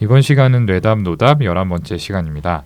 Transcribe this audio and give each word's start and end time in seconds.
이번 0.00 0.22
시간은 0.22 0.66
뇌답 0.66 1.00
노답 1.00 1.42
열한 1.42 1.68
번째 1.68 1.98
시간입니다. 1.98 2.62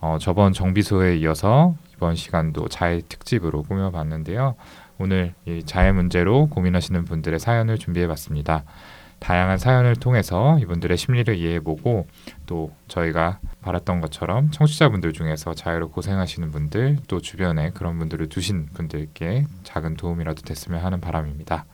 어, 0.00 0.18
저번 0.20 0.52
정비소에 0.52 1.16
이어서 1.16 1.74
이번 1.96 2.14
시간도 2.14 2.68
자해 2.68 3.00
특집으로 3.08 3.64
꾸며봤는데요. 3.64 4.54
오늘 4.98 5.34
이 5.46 5.64
자해 5.64 5.90
문제로 5.90 6.46
고민하시는 6.46 7.04
분들의 7.04 7.40
사연을 7.40 7.78
준비해봤습니다. 7.78 8.62
다양한 9.18 9.58
사연을 9.58 9.96
통해서 9.96 10.60
이분들의 10.60 10.96
심리를 10.96 11.34
이해해보고 11.34 12.06
또 12.44 12.70
저희가 12.86 13.40
바랐던 13.62 14.00
것처럼 14.00 14.52
청취자분들 14.52 15.12
중에서 15.12 15.54
자해로 15.54 15.90
고생하시는 15.90 16.52
분들 16.52 16.98
또 17.08 17.20
주변에 17.20 17.70
그런 17.70 17.98
분들을 17.98 18.28
두신 18.28 18.66
분들께 18.74 19.46
작은 19.64 19.96
도움이라도 19.96 20.42
됐으면 20.42 20.84
하는 20.84 21.00
바람입니다. 21.00 21.64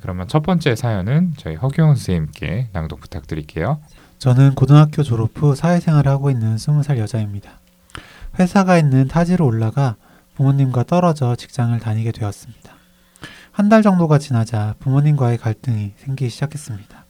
그러면 0.00 0.28
첫 0.28 0.44
번째 0.44 0.76
사연은 0.76 1.32
저희 1.38 1.56
허규영 1.56 1.96
선생님께 1.96 2.68
낭독 2.72 3.00
부탁드릴게요. 3.00 3.80
저는 4.20 4.54
고등학교 4.54 5.02
졸업 5.02 5.30
후 5.34 5.54
사회생활을 5.54 6.10
하고 6.10 6.30
있는 6.30 6.56
20살 6.56 6.98
여자입니다. 6.98 7.52
회사가 8.38 8.76
있는 8.76 9.08
타지로 9.08 9.46
올라가 9.46 9.96
부모님과 10.34 10.82
떨어져 10.84 11.34
직장을 11.36 11.78
다니게 11.80 12.12
되었습니다. 12.12 12.74
한 13.50 13.70
달 13.70 13.80
정도가 13.82 14.18
지나자 14.18 14.74
부모님과의 14.80 15.38
갈등이 15.38 15.94
생기기 15.96 16.28
시작했습니다. 16.28 17.06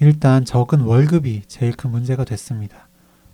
일단 0.00 0.44
적은 0.44 0.82
월급이 0.82 1.42
제일 1.48 1.72
큰 1.72 1.90
문제가 1.90 2.24
됐습니다. 2.24 2.86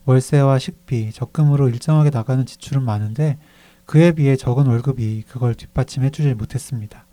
월세와 0.07 0.59
식비, 0.59 1.13
적금으로 1.13 1.69
일정하게 1.69 2.09
나가는 2.09 2.47
지출은 2.47 2.83
많은데 2.83 3.37
그에 3.85 4.13
비해 4.13 4.37
적은 4.37 4.69
월급이 4.69 5.25
그걸 5.29 5.55
뒷받침해 5.55 6.09
주질 6.09 6.35
못했습니다. 6.35 7.05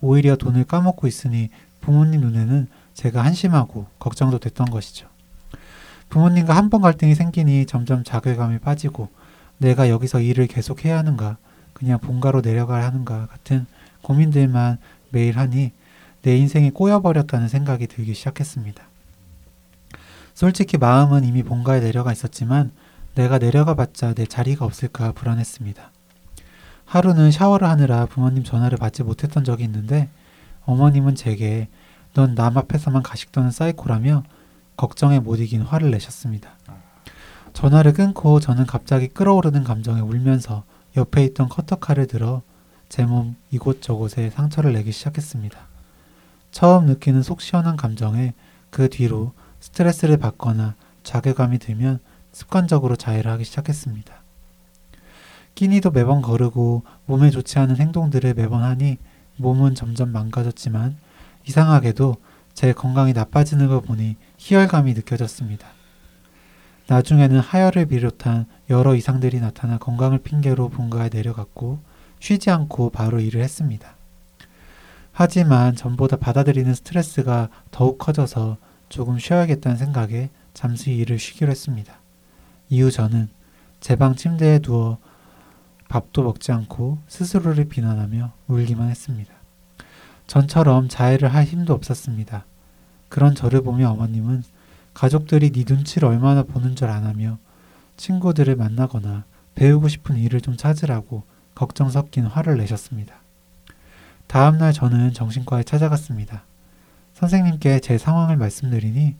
오히려 0.00 0.36
돈을 0.36 0.62
까먹고 0.64 1.08
있으니 1.08 1.48
부모님 1.80 2.20
눈에는 2.20 2.68
제가 2.94 3.24
한심하고 3.24 3.86
걱정도 3.98 4.38
됐던 4.38 4.70
것이죠. 4.70 5.15
부모님과 6.08 6.54
한 6.56 6.70
번 6.70 6.80
갈등이 6.80 7.14
생기니 7.14 7.66
점점 7.66 8.04
자괴감이 8.04 8.58
빠지고 8.58 9.08
내가 9.58 9.88
여기서 9.88 10.20
일을 10.20 10.46
계속 10.46 10.84
해야 10.84 10.98
하는가, 10.98 11.36
그냥 11.72 11.98
본가로 11.98 12.40
내려가야 12.40 12.86
하는가 12.86 13.26
같은 13.26 13.66
고민들만 14.02 14.78
매일 15.10 15.38
하니 15.38 15.72
내 16.22 16.36
인생이 16.36 16.70
꼬여버렸다는 16.70 17.48
생각이 17.48 17.86
들기 17.86 18.14
시작했습니다. 18.14 18.82
솔직히 20.34 20.76
마음은 20.76 21.24
이미 21.24 21.42
본가에 21.42 21.80
내려가 21.80 22.12
있었지만 22.12 22.70
내가 23.14 23.38
내려가 23.38 23.74
봤자 23.74 24.14
내 24.14 24.26
자리가 24.26 24.64
없을까 24.64 25.12
불안했습니다. 25.12 25.90
하루는 26.84 27.30
샤워를 27.30 27.68
하느라 27.68 28.06
부모님 28.06 28.44
전화를 28.44 28.78
받지 28.78 29.02
못했던 29.02 29.44
적이 29.44 29.64
있는데 29.64 30.08
어머님은 30.66 31.14
제게 31.14 31.68
넌 32.14 32.34
남 32.34 32.58
앞에서만 32.58 33.02
가식 33.02 33.32
떠는 33.32 33.50
사이코라며 33.50 34.22
걱정에 34.76 35.20
못 35.20 35.36
이긴 35.40 35.62
화를 35.62 35.90
내셨습니다. 35.90 36.50
전화를 37.52 37.94
끊고 37.94 38.40
저는 38.40 38.66
갑자기 38.66 39.08
끓어오르는 39.08 39.64
감정에 39.64 40.00
울면서 40.00 40.64
옆에 40.96 41.24
있던 41.24 41.48
커터칼을 41.48 42.06
들어 42.06 42.42
제 42.88 43.04
몸 43.04 43.34
이곳저곳에 43.50 44.30
상처를 44.30 44.72
내기 44.74 44.92
시작했습니다. 44.92 45.58
처음 46.50 46.86
느끼는 46.86 47.22
속 47.22 47.40
시원한 47.40 47.76
감정에 47.76 48.34
그 48.70 48.88
뒤로 48.88 49.32
스트레스를 49.60 50.18
받거나 50.18 50.74
자괴감이 51.02 51.58
들면 51.58 51.98
습관적으로 52.32 52.96
자해를 52.96 53.30
하기 53.32 53.44
시작했습니다. 53.44 54.14
끼니도 55.54 55.90
매번 55.90 56.20
거르고 56.20 56.82
몸에 57.06 57.30
좋지 57.30 57.58
않은 57.58 57.78
행동들을 57.78 58.34
매번 58.34 58.62
하니 58.62 58.98
몸은 59.36 59.74
점점 59.74 60.12
망가졌지만 60.12 60.96
이상하게도 61.48 62.16
제 62.56 62.72
건강이 62.72 63.12
나빠지는 63.12 63.68
걸 63.68 63.82
보니 63.82 64.16
희열감이 64.38 64.94
느껴졌습니다. 64.94 65.68
나중에는 66.88 67.38
하혈을 67.38 67.84
비롯한 67.84 68.46
여러 68.70 68.94
이상들이 68.94 69.40
나타나 69.40 69.76
건강을 69.76 70.20
핑계로 70.20 70.70
본가에 70.70 71.10
내려갔고 71.12 71.80
쉬지 72.18 72.50
않고 72.50 72.88
바로 72.90 73.20
일을 73.20 73.42
했습니다. 73.42 73.94
하지만 75.12 75.76
전보다 75.76 76.16
받아들이는 76.16 76.74
스트레스가 76.74 77.50
더욱 77.70 77.98
커져서 77.98 78.56
조금 78.88 79.18
쉬어야겠다는 79.18 79.76
생각에 79.76 80.30
잠시 80.54 80.94
일을 80.94 81.18
쉬기로 81.18 81.50
했습니다. 81.50 82.00
이후 82.70 82.90
저는 82.90 83.28
제 83.80 83.96
방 83.96 84.16
침대에 84.16 84.60
누워 84.60 84.96
밥도 85.90 86.22
먹지 86.22 86.52
않고 86.52 87.00
스스로를 87.06 87.66
비난하며 87.66 88.32
울기만 88.48 88.88
했습니다. 88.88 89.35
전처럼 90.26 90.88
자해를 90.88 91.32
할 91.32 91.44
힘도 91.44 91.72
없었습니다. 91.74 92.44
그런 93.08 93.34
저를 93.34 93.62
보며 93.62 93.90
어머님은 93.90 94.42
가족들이 94.94 95.50
네 95.50 95.64
눈치를 95.68 96.08
얼마나 96.08 96.42
보는 96.42 96.74
줄 96.74 96.88
아나며 96.88 97.38
친구들을 97.96 98.56
만나거나 98.56 99.24
배우고 99.54 99.88
싶은 99.88 100.16
일을 100.16 100.40
좀 100.40 100.56
찾으라고 100.56 101.24
걱정 101.54 101.90
섞인 101.90 102.26
화를 102.26 102.56
내셨습니다. 102.58 103.14
다음 104.26 104.58
날 104.58 104.72
저는 104.72 105.12
정신과에 105.12 105.62
찾아갔습니다. 105.62 106.44
선생님께 107.14 107.80
제 107.80 107.96
상황을 107.96 108.36
말씀드리니 108.36 109.16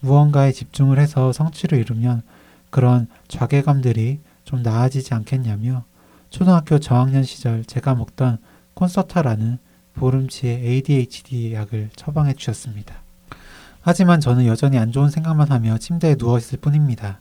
무언가에 0.00 0.52
집중을 0.52 0.98
해서 0.98 1.32
성취를 1.32 1.78
이루면 1.78 2.22
그런 2.70 3.06
좌괴감들이 3.28 4.20
좀 4.44 4.62
나아지지 4.62 5.14
않겠냐며 5.14 5.84
초등학교 6.30 6.78
저학년 6.78 7.22
시절 7.22 7.64
제가 7.64 7.94
먹던 7.94 8.38
콘서타라는 8.74 9.58
보름치의 9.98 10.64
ADHD 10.64 11.52
약을 11.54 11.90
처방해 11.94 12.34
주셨습니다. 12.34 12.94
하지만 13.80 14.20
저는 14.20 14.46
여전히 14.46 14.78
안 14.78 14.92
좋은 14.92 15.10
생각만 15.10 15.50
하며 15.50 15.78
침대에 15.78 16.16
누워있을 16.18 16.58
뿐입니다. 16.60 17.20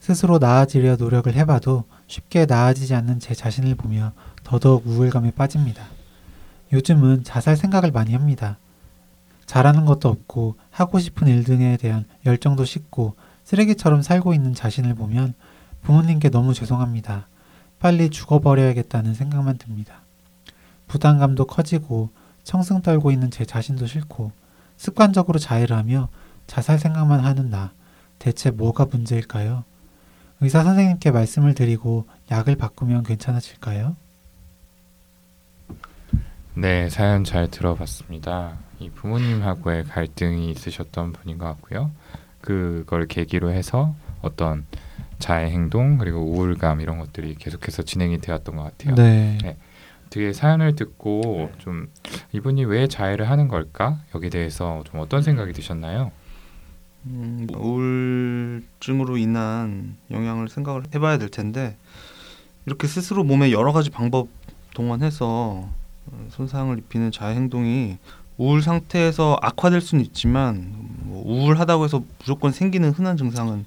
스스로 0.00 0.38
나아지려 0.38 0.96
노력을 0.96 1.32
해봐도 1.32 1.84
쉽게 2.06 2.46
나아지지 2.46 2.94
않는 2.94 3.20
제 3.20 3.34
자신을 3.34 3.76
보며 3.76 4.12
더더욱 4.42 4.86
우울감에 4.86 5.30
빠집니다. 5.32 5.84
요즘은 6.72 7.24
자살 7.24 7.56
생각을 7.56 7.92
많이 7.92 8.12
합니다. 8.12 8.58
잘하는 9.46 9.84
것도 9.84 10.08
없고 10.08 10.56
하고 10.70 10.98
싶은 10.98 11.28
일 11.28 11.44
등에 11.44 11.76
대한 11.76 12.04
열정도 12.26 12.64
식고 12.64 13.14
쓰레기처럼 13.44 14.02
살고 14.02 14.34
있는 14.34 14.54
자신을 14.54 14.94
보면 14.94 15.34
부모님께 15.82 16.30
너무 16.30 16.54
죄송합니다. 16.54 17.28
빨리 17.78 18.10
죽어버려야겠다는 18.10 19.14
생각만 19.14 19.58
듭니다. 19.58 20.01
부담감도 20.92 21.46
커지고 21.46 22.10
청승 22.44 22.82
떨고 22.82 23.12
있는 23.12 23.30
제 23.30 23.46
자신도 23.46 23.86
싫고 23.86 24.30
습관적으로 24.76 25.38
자해를 25.38 25.74
하며 25.74 26.10
자살 26.46 26.78
생각만 26.78 27.20
하는 27.20 27.48
나 27.48 27.72
대체 28.18 28.50
뭐가 28.50 28.84
문제일까요? 28.84 29.64
의사 30.42 30.62
선생님께 30.62 31.10
말씀을 31.10 31.54
드리고 31.54 32.06
약을 32.30 32.56
바꾸면 32.56 33.04
괜찮아질까요? 33.04 33.96
네, 36.52 36.90
사연 36.90 37.24
잘 37.24 37.50
들어봤습니다. 37.50 38.58
이 38.78 38.90
부모님하고의 38.90 39.84
갈등이 39.84 40.50
있으셨던 40.50 41.14
분인 41.14 41.38
것 41.38 41.46
같고요. 41.46 41.90
그걸 42.42 43.06
계기로 43.06 43.50
해서 43.50 43.94
어떤 44.20 44.66
자해 45.18 45.46
행동 45.46 45.96
그리고 45.96 46.20
우울감 46.20 46.82
이런 46.82 46.98
것들이 46.98 47.36
계속해서 47.36 47.82
진행이 47.82 48.20
되었던 48.20 48.56
것 48.56 48.64
같아요. 48.64 48.94
네. 48.94 49.38
네. 49.42 49.56
되게 50.12 50.34
사연을 50.34 50.76
듣고 50.76 51.50
좀 51.56 51.88
이분이 52.32 52.66
왜 52.66 52.86
자해를 52.86 53.30
하는 53.30 53.48
걸까 53.48 53.98
여기에 54.14 54.28
대해서 54.28 54.84
좀 54.84 55.00
어떤 55.00 55.22
생각이 55.22 55.54
드셨나요? 55.54 56.12
음, 57.06 57.46
우울증으로 57.56 59.16
인한 59.16 59.96
영향을 60.10 60.50
생각을 60.50 60.82
해봐야 60.94 61.16
될 61.16 61.30
텐데 61.30 61.78
이렇게 62.66 62.86
스스로 62.86 63.24
몸에 63.24 63.52
여러 63.52 63.72
가지 63.72 63.88
방법 63.88 64.28
동원해서 64.74 65.66
손상을 66.28 66.76
입히는 66.78 67.10
자해 67.10 67.34
행동이 67.34 67.96
우울 68.36 68.60
상태에서 68.60 69.38
악화될 69.40 69.80
수는 69.80 70.04
있지만 70.04 70.74
뭐 71.04 71.22
우울하다고 71.26 71.84
해서 71.84 72.04
무조건 72.18 72.52
생기는 72.52 72.90
흔한 72.90 73.16
증상은 73.16 73.64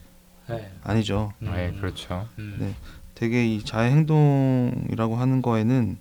네. 0.48 0.72
아니죠. 0.84 1.34
음. 1.42 1.52
네, 1.52 1.72
그렇죠. 1.72 2.28
음. 2.38 2.58
네. 2.60 2.76
되게 3.16 3.48
이 3.48 3.64
자해 3.64 3.90
행동이라고 3.90 5.16
하는 5.16 5.42
거에는 5.42 5.98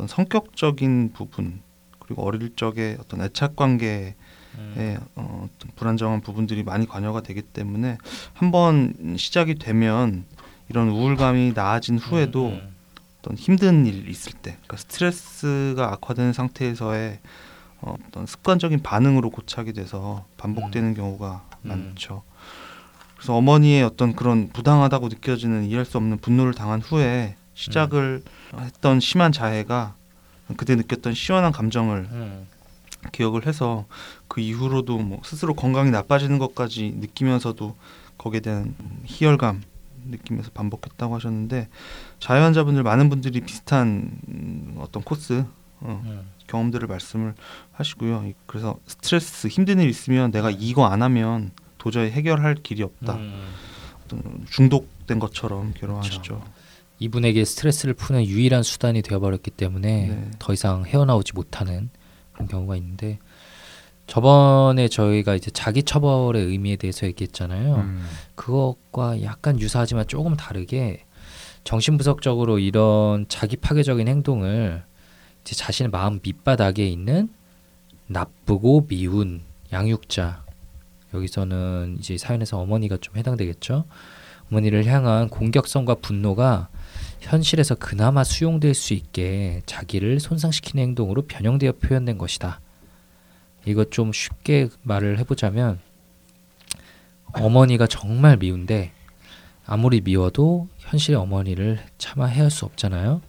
어떤 0.00 0.08
성격적인 0.08 1.12
부분 1.12 1.60
그리고 1.98 2.24
어릴 2.24 2.56
적에 2.56 2.96
어떤 2.98 3.20
애착 3.20 3.54
관계에 3.54 4.14
음. 4.56 4.98
어, 5.14 5.46
어떤 5.46 5.70
불안정한 5.76 6.22
부분들이 6.22 6.62
많이 6.62 6.86
관여가 6.86 7.20
되기 7.20 7.42
때문에 7.42 7.98
한번 8.32 9.16
시작이 9.18 9.56
되면 9.56 10.24
이런 10.70 10.88
우울감이 10.88 11.52
나아진 11.54 11.98
후에도 11.98 12.48
음, 12.48 12.52
음. 12.52 12.74
어떤 13.18 13.36
힘든 13.36 13.84
일 13.84 14.08
있을 14.08 14.32
때, 14.32 14.52
그러니까 14.52 14.78
스트레스가 14.78 15.92
악화되는 15.92 16.32
상태에서의 16.32 17.20
어, 17.82 17.94
어떤 18.08 18.24
습관적인 18.24 18.80
반응으로 18.82 19.28
고착이 19.28 19.74
돼서 19.74 20.24
반복되는 20.38 20.94
경우가 20.94 21.44
음. 21.64 21.68
많죠. 21.68 22.22
그래서 23.16 23.34
어머니의 23.36 23.82
어떤 23.82 24.16
그런 24.16 24.48
부당하다고 24.48 25.08
느껴지는 25.08 25.64
이해할 25.64 25.84
수 25.84 25.98
없는 25.98 26.18
분노를 26.18 26.54
당한 26.54 26.80
후에 26.80 27.36
시작을 27.60 28.22
했던 28.58 29.00
심한 29.00 29.32
자해가 29.32 29.94
그때 30.56 30.74
느꼈던 30.76 31.14
시원한 31.14 31.52
감정을 31.52 32.08
음. 32.10 32.46
기억을 33.12 33.46
해서 33.46 33.86
그 34.28 34.40
이후로도 34.40 34.98
뭐 34.98 35.20
스스로 35.24 35.54
건강이 35.54 35.90
나빠지는 35.90 36.38
것까지 36.38 36.94
느끼면서도 36.98 37.76
거기에 38.18 38.40
대한 38.40 38.74
희열감 39.04 39.62
느끼면서 40.06 40.50
반복했다고 40.52 41.14
하셨는데 41.14 41.68
자해 42.18 42.40
환자분들 42.40 42.82
많은 42.82 43.08
분들이 43.10 43.40
비슷한 43.40 44.10
음, 44.28 44.76
어떤 44.78 45.02
코스 45.02 45.44
어, 45.80 46.02
음. 46.04 46.22
경험들을 46.46 46.88
말씀을 46.88 47.34
하시고요. 47.72 48.24
이- 48.26 48.34
그래서 48.46 48.78
스트레스 48.86 49.46
힘든 49.48 49.78
일 49.80 49.88
있으면 49.88 50.30
내가 50.30 50.50
이거 50.50 50.86
안 50.86 51.02
하면 51.02 51.52
도저히 51.78 52.10
해결할 52.10 52.56
길이 52.56 52.82
없다. 52.82 53.14
음. 53.14 53.48
중독된 54.50 55.18
것처럼 55.20 55.72
괴로워하시죠. 55.74 56.42
이분에게 57.00 57.44
스트레스를 57.44 57.94
푸는 57.94 58.26
유일한 58.26 58.62
수단이 58.62 59.02
되어버렸기 59.02 59.50
때문에 59.50 60.06
네. 60.08 60.30
더 60.38 60.52
이상 60.52 60.84
헤어나오지 60.84 61.32
못하는 61.34 61.90
그런 62.32 62.46
경우가 62.46 62.76
있는데 62.76 63.18
저번에 64.06 64.88
저희가 64.88 65.34
이제 65.34 65.50
자기 65.50 65.82
처벌의 65.82 66.44
의미에 66.44 66.76
대해서 66.76 67.06
얘기했잖아요. 67.06 67.76
음. 67.76 68.06
그것과 68.34 69.22
약간 69.22 69.58
유사하지만 69.58 70.06
조금 70.08 70.36
다르게 70.36 71.04
정신분석적으로 71.64 72.58
이런 72.58 73.26
자기 73.28 73.56
파괴적인 73.56 74.08
행동을 74.08 74.82
이제 75.42 75.54
자신의 75.54 75.90
마음 75.90 76.20
밑바닥에 76.22 76.86
있는 76.86 77.30
나쁘고 78.08 78.88
미운 78.88 79.42
양육자 79.72 80.44
여기서는 81.14 81.96
이제 81.98 82.18
사연에서 82.18 82.58
어머니가 82.58 82.98
좀 83.00 83.16
해당되겠죠. 83.16 83.84
어머니를 84.50 84.84
향한 84.86 85.28
공격성과 85.28 85.96
분노가 85.96 86.68
현실에서 87.20 87.74
그나마 87.74 88.24
수용될 88.24 88.74
수 88.74 88.94
있게 88.94 89.62
자기를 89.66 90.20
손상시키는 90.20 90.82
행동으로 90.82 91.22
변형되어 91.22 91.72
표현된 91.72 92.18
것이다. 92.18 92.60
이거 93.66 93.84
좀 93.84 94.12
쉽게 94.12 94.68
말을 94.82 95.18
해보자면 95.18 95.80
어머니가 97.32 97.86
정말 97.86 98.36
미운데 98.36 98.92
아무리 99.66 100.00
미워도 100.00 100.68
현실의 100.78 101.20
어머니를 101.20 101.78
차마 101.98 102.26
헤아릴 102.26 102.50
수 102.50 102.64
없잖아요. 102.64 103.20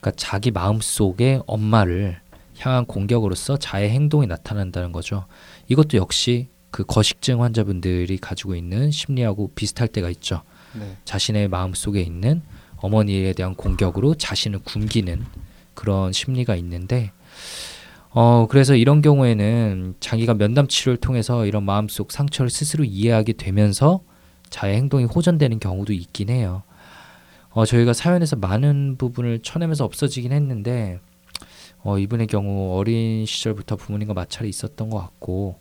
그러니까 0.00 0.12
자기 0.16 0.50
마음 0.50 0.80
속에 0.80 1.40
엄마를 1.46 2.20
향한 2.58 2.84
공격으로서 2.84 3.56
자해 3.56 3.88
행동이 3.88 4.26
나타난다는 4.26 4.92
거죠. 4.92 5.26
이것도 5.68 5.96
역시 5.96 6.48
그 6.70 6.84
거식증 6.84 7.42
환자분들이 7.42 8.18
가지고 8.18 8.54
있는 8.54 8.90
심리하고 8.90 9.50
비슷할 9.54 9.88
때가 9.88 10.10
있죠. 10.10 10.42
네. 10.78 10.96
자신의 11.04 11.48
마음 11.48 11.74
속에 11.74 12.00
있는 12.00 12.42
어머니에 12.80 13.32
대한 13.32 13.54
공격으로 13.54 14.14
자신을 14.14 14.60
굶기는 14.60 15.24
그런 15.74 16.12
심리가 16.12 16.56
있는데 16.56 17.12
어 18.10 18.46
그래서 18.50 18.74
이런 18.74 19.02
경우에는 19.02 19.94
자기가 20.00 20.34
면담 20.34 20.66
치료를 20.66 20.96
통해서 20.96 21.46
이런 21.46 21.64
마음속 21.64 22.10
상처를 22.10 22.50
스스로 22.50 22.84
이해하게 22.84 23.34
되면서 23.34 24.00
자해 24.48 24.74
행동이 24.74 25.04
호전되는 25.04 25.60
경우도 25.60 25.92
있긴 25.92 26.28
해요. 26.28 26.62
어 27.50 27.64
저희가 27.64 27.92
사연에서 27.92 28.36
많은 28.36 28.96
부분을 28.98 29.40
쳐내면서 29.40 29.84
없어지긴 29.84 30.32
했는데 30.32 30.98
어 31.82 31.98
이분의 31.98 32.26
경우 32.26 32.76
어린 32.76 33.24
시절부터 33.26 33.76
부모님과 33.76 34.14
마찰이 34.14 34.48
있었던 34.48 34.90
것 34.90 34.98
같고 34.98 35.58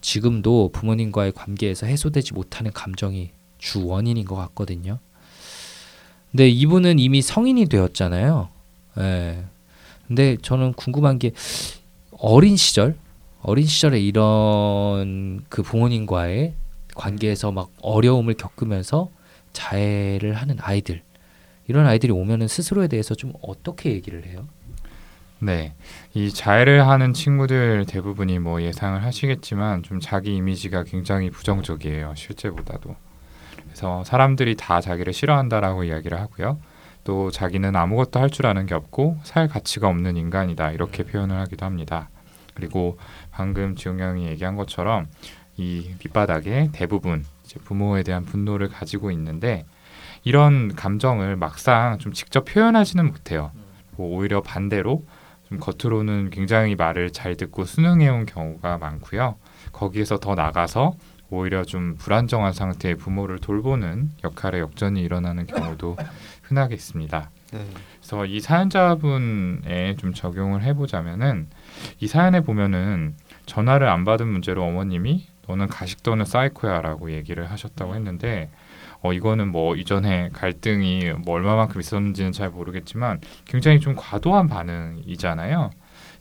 지금도 0.00 0.70
부모님과의 0.72 1.32
관계에서 1.32 1.86
해소되지 1.86 2.34
못하는 2.34 2.72
감정이 2.72 3.32
주 3.58 3.86
원인인 3.86 4.24
것 4.24 4.36
같거든요. 4.36 5.00
근데 6.30 6.48
이분은 6.48 6.98
이미 6.98 7.22
성인이 7.22 7.66
되었잖아요. 7.66 8.48
예. 8.98 9.44
근데 10.06 10.36
저는 10.42 10.72
궁금한 10.72 11.18
게 11.18 11.32
어린 12.12 12.56
시절, 12.56 12.96
어린 13.42 13.66
시절에 13.66 14.00
이런 14.00 15.44
그 15.48 15.62
부모님과의 15.62 16.54
관계에서 16.94 17.52
막 17.52 17.70
어려움을 17.82 18.34
겪으면서 18.34 19.10
자해를 19.52 20.34
하는 20.34 20.56
아이들, 20.60 21.02
이런 21.68 21.86
아이들이 21.86 22.12
오면은 22.12 22.48
스스로에 22.48 22.88
대해서 22.88 23.14
좀 23.14 23.32
어떻게 23.42 23.92
얘기를 23.92 24.26
해요? 24.26 24.46
네, 25.40 25.74
이 26.14 26.32
자해를 26.32 26.88
하는 26.88 27.12
친구들 27.12 27.86
대부분이 27.86 28.40
뭐 28.40 28.60
예상을 28.60 29.02
하시겠지만 29.04 29.84
좀 29.84 30.00
자기 30.00 30.34
이미지가 30.34 30.84
굉장히 30.84 31.30
부정적이에요 31.30 32.14
실제보다도. 32.16 32.96
그래서 33.78 34.02
사람들이 34.02 34.56
다 34.56 34.80
자기를 34.80 35.12
싫어한다라고 35.12 35.84
이야기를 35.84 36.18
하고요. 36.18 36.58
또 37.04 37.30
자기는 37.30 37.76
아무것도 37.76 38.18
할 38.18 38.28
줄 38.28 38.46
아는 38.46 38.66
게 38.66 38.74
없고 38.74 39.18
살 39.22 39.46
가치가 39.46 39.86
없는 39.86 40.16
인간이다 40.16 40.72
이렇게 40.72 41.04
표현을 41.04 41.38
하기도 41.38 41.64
합니다. 41.64 42.10
그리고 42.54 42.98
방금 43.30 43.76
지용 43.76 44.00
형이 44.00 44.26
얘기한 44.26 44.56
것처럼 44.56 45.06
이 45.56 45.94
밑바닥에 46.02 46.70
대부분 46.72 47.24
부모에 47.62 48.02
대한 48.02 48.24
분노를 48.24 48.68
가지고 48.68 49.12
있는데 49.12 49.64
이런 50.24 50.74
감정을 50.74 51.36
막상 51.36 51.98
좀 51.98 52.12
직접 52.12 52.46
표현하지는 52.46 53.06
못해요. 53.06 53.52
뭐 53.92 54.18
오히려 54.18 54.42
반대로 54.42 55.04
좀 55.48 55.60
겉으로는 55.60 56.30
굉장히 56.30 56.74
말을 56.74 57.12
잘 57.12 57.36
듣고 57.36 57.64
순응해온 57.64 58.26
경우가 58.26 58.78
많고요. 58.78 59.36
거기에서 59.70 60.18
더 60.18 60.34
나가서 60.34 60.94
오히려 61.30 61.64
좀 61.64 61.96
불안정한 61.96 62.52
상태의 62.52 62.96
부모를 62.96 63.38
돌보는 63.38 64.12
역할의 64.24 64.60
역전이 64.60 65.00
일어나는 65.02 65.46
경우도 65.46 65.96
흔하게 66.42 66.74
있습니다. 66.74 67.30
네. 67.52 67.66
그래서 67.98 68.26
이 68.26 68.40
사연자분에 68.40 69.96
좀 69.96 70.14
적용을 70.14 70.62
해보자면은 70.62 71.48
이 72.00 72.06
사연에 72.06 72.40
보면은 72.40 73.14
전화를 73.46 73.88
안 73.88 74.04
받은 74.04 74.26
문제로 74.26 74.64
어머님이 74.64 75.26
너는 75.46 75.66
가식 75.66 76.02
또는 76.02 76.24
사이코야라고 76.24 77.12
얘기를 77.12 77.50
하셨다고 77.50 77.94
했는데 77.94 78.50
어 79.00 79.12
이거는 79.12 79.48
뭐 79.48 79.76
이전에 79.76 80.30
갈등이 80.32 81.12
뭐 81.24 81.36
얼마만큼 81.36 81.80
있었는지는 81.80 82.32
잘 82.32 82.50
모르겠지만 82.50 83.20
굉장히 83.46 83.80
좀 83.80 83.94
과도한 83.96 84.48
반응이잖아요. 84.48 85.70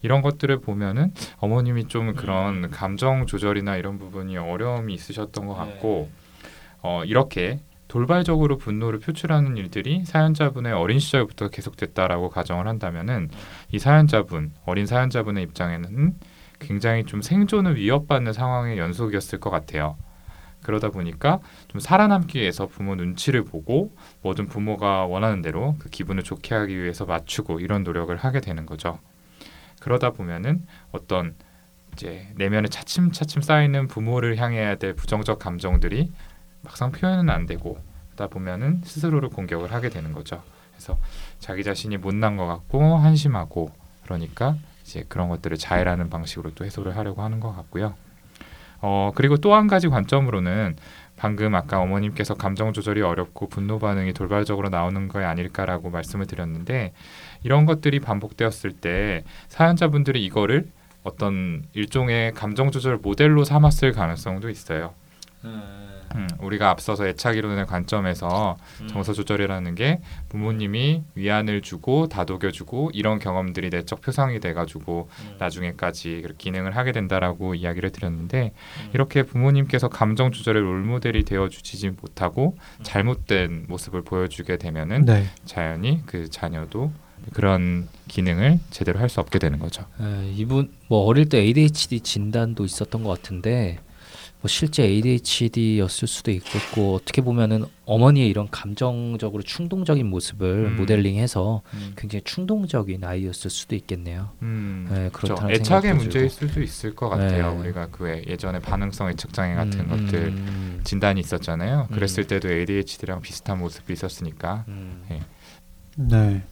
이런 0.02 0.22
것들을 0.22 0.60
보면은 0.62 1.14
어머님이 1.38 1.88
좀 1.88 2.14
그런 2.14 2.70
감정 2.72 3.26
조절이나 3.26 3.78
이런 3.78 3.98
부분이 3.98 4.38
어려움이 4.38 4.94
있으셨던 4.94 5.48
것 5.48 5.56
같고 5.56 6.10
어 6.82 7.04
이렇게 7.06 7.60
돌발적으로 7.88 8.58
분노를 8.58 9.00
표출하는 9.00 9.58
일들이 9.58 10.04
사연자분의 10.06 10.74
어린 10.74 11.00
시절부터 11.00 11.50
계속됐다라고 11.50 12.30
가정을 12.30 12.68
한다면은 12.68 13.30
이 13.72 13.80
사연자분 13.80 14.52
어린 14.66 14.86
사연자분의 14.86 15.44
입장에는 15.44 16.16
굉장히 16.60 17.06
좀 17.06 17.22
생존을 17.22 17.76
위협받는 17.78 18.34
상황의 18.34 18.78
연속이었을 18.78 19.40
것 19.40 19.50
같아요. 19.50 19.96
그러다 20.64 20.90
보니까 20.90 21.40
좀 21.68 21.80
살아남기 21.80 22.40
위해서 22.40 22.68
부모 22.68 22.96
눈치를 22.96 23.44
보고 23.44 23.96
뭐든 24.22 24.48
부모가 24.48 25.06
원하는 25.06 25.42
대로 25.42 25.76
그 25.80 25.90
기분을 25.90 26.24
좋게 26.24 26.56
하기 26.56 26.78
위해서 26.78 27.06
맞추고 27.06 27.60
이런 27.60 27.84
노력을 27.84 28.14
하게 28.16 28.42
되는 28.42 28.66
거죠. 28.66 29.00
그러다 29.80 30.12
보면은 30.12 30.66
어떤 30.92 31.36
이제 31.94 32.32
내면에 32.36 32.68
차츰차츰 32.68 33.42
쌓이는 33.42 33.88
부모를 33.88 34.38
향해야 34.38 34.76
될 34.76 34.94
부정적 34.94 35.40
감정들이 35.40 36.12
막상 36.62 36.92
표현은 36.92 37.30
안 37.30 37.46
되고 37.46 37.78
그러다 38.10 38.28
보면은 38.28 38.82
스스로를 38.84 39.30
공격을 39.30 39.72
하게 39.74 39.90
되는 39.90 40.12
거죠. 40.14 40.42
그래서 40.72 40.98
자기 41.40 41.64
자신이 41.64 41.98
못난 41.98 42.38
것 42.38 42.46
같고 42.46 42.98
한심하고 42.98 43.72
그러니까 44.04 44.56
이제 44.84 45.04
그런 45.08 45.28
것들을 45.30 45.58
자해라는 45.58 46.10
방식으로 46.10 46.52
또 46.54 46.66
해소를 46.66 46.96
하려고 46.96 47.24
하는 47.24 47.40
것 47.40 47.56
같고요. 47.56 47.96
어 48.82 49.12
그리고 49.16 49.38
또 49.38 49.56
한 49.56 49.68
가지 49.68 49.88
관점으로는 49.88 50.76
방금 51.18 51.56
아까 51.56 51.80
어머님께서 51.82 52.36
감정 52.36 52.74
조절이 52.74 53.02
어렵고 53.02 53.50
분노 53.50 53.80
반응이 53.80 54.14
돌발적으로 54.14 54.70
나오는 54.70 55.08
거 55.08 55.20
아닐까라고 55.20 55.90
말씀을 55.90 56.28
드렸는데 56.28 56.94
이런 57.44 57.66
것들이 57.66 58.00
반복되었을 58.00 58.74
때 58.74 59.24
사연자분들이 59.50 60.24
이거를 60.24 60.70
어떤 61.04 61.64
일종의 61.74 62.34
감정 62.34 62.70
조절 62.70 62.98
모델로 62.98 63.44
삼았을 63.44 63.94
가능성도 63.94 64.50
있어요. 64.50 64.94
음, 65.44 65.97
우리가 66.40 66.70
앞서서 66.70 67.08
애착 67.08 67.38
이론의 67.38 67.68
관점에서 67.68 68.58
정서 68.90 69.14
조절이라는 69.14 69.76
게 69.76 70.00
부모님이 70.30 71.04
위안을 71.16 71.62
주고 71.62 72.08
다독여주고 72.08 72.92
이런 72.94 73.20
경험들이 73.20 73.70
내적 73.70 74.02
표상이 74.02 74.40
돼가지고 74.40 75.10
나중에까지 75.38 76.22
그렇게 76.24 76.48
기능을 76.48 76.78
하게 76.78 76.92
된다라고 76.94 77.56
이야기를 77.56 77.92
드렸는데 77.92 78.54
이렇게 78.94 79.24
부모님께서 79.24 79.90
감정 79.90 80.32
조절의 80.32 80.62
롤모델이 80.62 81.24
되어 81.24 81.50
주지 81.50 81.90
못하고 81.90 82.56
잘못된 82.84 83.66
모습을 83.68 84.02
보여주게 84.04 84.58
되면은 84.58 85.06
네. 85.06 85.26
자연히 85.46 86.02
그 86.06 86.30
자녀도 86.30 86.92
그런 87.34 87.90
기능을 88.08 88.60
제대로 88.70 89.00
할 89.00 89.10
수 89.10 89.20
없게 89.20 89.40
되는 89.40 89.58
거죠. 89.60 89.84
에, 90.00 90.32
이분 90.36 90.72
뭐 90.88 91.00
어릴 91.06 91.28
때 91.28 91.40
ADHD 91.40 92.02
진단도 92.02 92.64
있었던 92.66 93.04
것 93.04 93.10
같은데 93.10 93.80
뭐 94.40 94.48
실제 94.48 94.84
ADHD였을 94.84 96.08
수도 96.08 96.30
있겠고 96.30 96.94
어떻게 96.96 97.22
보면은 97.24 97.66
어머니의 97.86 98.28
이런 98.30 98.48
감정적으로 98.52 99.42
충동적인 99.42 100.06
모습을 100.06 100.68
음. 100.72 100.76
모델링해서 100.76 101.64
음. 101.74 101.94
굉장히 101.98 102.22
충동적인 102.24 103.04
아이였을 103.04 103.50
수도 103.50 103.76
있겠네요. 103.76 104.30
음, 104.44 104.88
네, 104.92 105.10
그렇죠. 105.12 105.34
그렇다는 105.36 105.56
애착의 105.56 105.82
생각도 105.82 106.04
문제일. 106.04 106.30
수도 106.30 106.62
있을 106.62 106.94
것 106.96 107.10
같아요. 107.10 107.54
네. 107.54 107.60
우리가 107.62 107.88
그 107.88 108.04
외- 108.04 108.24
예전에 108.28 108.60
반응성 108.60 109.10
애착 109.10 109.34
장애 109.34 109.56
같은 109.56 109.80
음, 109.80 109.88
것들 110.06 110.20
음, 110.28 110.82
진단이 110.84 111.20
있었잖아요. 111.20 111.88
음. 111.90 111.96
그랬을 111.96 112.28
때도 112.28 112.48
ADHD랑 112.52 113.22
비슷한 113.22 113.58
모습이 113.58 113.92
있었으니까. 113.94 114.66
음. 114.68 115.04
네. 115.10 115.22
네. 115.96 116.44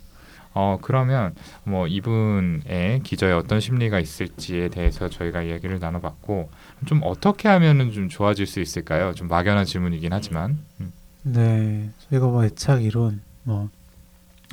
어 0.56 0.78
그러면 0.82 1.36
뭐 1.66 1.86
이분의 1.86 3.02
기저에 3.04 3.34
어떤 3.34 3.60
심리가 3.60 4.00
있을지에 4.00 4.70
대해서 4.70 5.10
저희가 5.10 5.44
이야기를 5.44 5.80
나눠봤고 5.80 6.50
좀 6.86 7.02
어떻게 7.04 7.50
하면은 7.50 7.92
좀 7.92 8.08
좋아질 8.08 8.48
수 8.48 8.62
있을까요? 8.62 9.14
좀 9.14 9.28
막연한 9.28 9.66
질문이긴 9.66 10.14
하지만. 10.14 10.58
음. 10.80 10.94
네, 11.24 11.90
저희가 12.10 12.28
뭐 12.28 12.46
애착 12.46 12.84
이론, 12.84 13.22
뭐 13.44 13.70